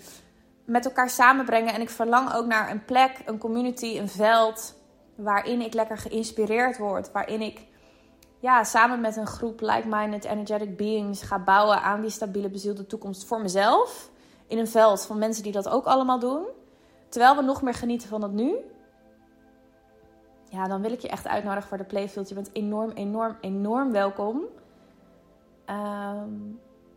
met 0.66 0.86
elkaar 0.86 1.10
samenbrengen. 1.10 1.74
En 1.74 1.82
ik 1.82 1.90
verlang 1.90 2.34
ook 2.34 2.46
naar 2.46 2.72
een 2.72 2.86
plek, 2.86 3.22
een 3.26 3.38
community, 3.38 3.98
een 3.98 4.10
veld 4.10 4.76
waarin 5.16 5.62
ik 5.62 5.74
lekker 5.74 5.98
geïnspireerd 5.98 6.78
word. 6.78 7.12
Waarin 7.12 7.42
ik 7.42 7.66
ja, 8.40 8.64
samen 8.64 9.02
met 9.02 9.16
een 9.16 9.28
groep 9.28 9.62
like-minded 9.62 10.24
energetic 10.24 10.78
beings 10.78 11.22
ga 11.22 11.40
bouwen 11.40 11.82
aan 11.82 12.02
die 12.02 12.10
stabiele 12.10 12.50
bezielde 12.50 12.86
toekomst 12.86 13.26
voor 13.26 13.42
mezelf. 13.42 14.10
In 14.48 14.58
een 14.58 14.68
veld 14.68 15.06
van 15.06 15.18
mensen 15.18 15.44
die 15.44 15.52
dat 15.52 15.70
ook 15.70 15.86
allemaal 15.86 16.20
doen. 16.20 16.46
Terwijl 17.16 17.36
we 17.36 17.42
nog 17.42 17.62
meer 17.62 17.74
genieten 17.74 18.10
van 18.10 18.22
het 18.22 18.32
nu. 18.32 18.56
Ja, 20.50 20.68
dan 20.68 20.82
wil 20.82 20.92
ik 20.92 21.00
je 21.00 21.08
echt 21.08 21.28
uitnodigen 21.28 21.70
voor 21.70 21.78
de 21.78 21.84
Playfield. 21.84 22.30
Je 22.30 22.36
bent 22.36 22.50
enorm, 22.54 22.92
enorm, 22.92 23.38
enorm 23.42 23.92
welkom. 23.92 24.42
Ehm, 25.66 26.34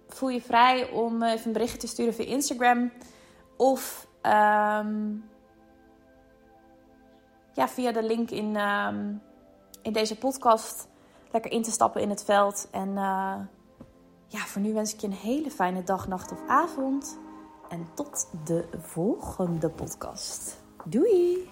voel 0.09 0.29
je 0.29 0.41
vrij 0.41 0.91
om 0.91 1.23
even 1.23 1.47
een 1.47 1.53
berichtje 1.53 1.79
te 1.79 1.87
sturen 1.87 2.15
via 2.15 2.25
Instagram. 2.25 2.93
Of 3.57 4.09
ehm, 4.21 5.15
ja, 7.53 7.69
via 7.69 7.93
de 7.93 8.03
link 8.03 8.31
in, 8.31 8.57
ehm, 8.57 9.15
in 9.83 9.93
deze 9.93 10.19
podcast 10.19 10.89
lekker 11.33 11.53
in 11.53 11.63
te 11.63 11.71
stappen 11.71 12.03
in 12.03 12.11
het 12.11 12.25
veld. 12.25 12.69
En 12.71 12.89
uh, 12.89 13.37
ja, 14.27 14.39
voor 14.39 14.63
nu 14.63 14.73
wens 14.73 14.95
ik 14.95 15.01
je 15.01 15.07
een 15.07 15.13
hele 15.13 15.51
fijne 15.51 15.83
dag, 15.83 16.09
nacht 16.09 16.33
of 16.33 16.41
avond. 16.47 17.19
En 17.69 17.87
tot 17.95 18.29
de 18.45 18.65
volgende 18.79 19.71
podcast. 19.71 20.61
Doei! 20.85 21.49